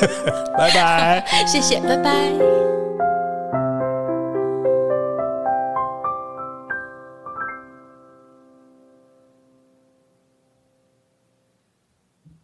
[0.56, 2.85] 拜拜，谢谢，拜拜。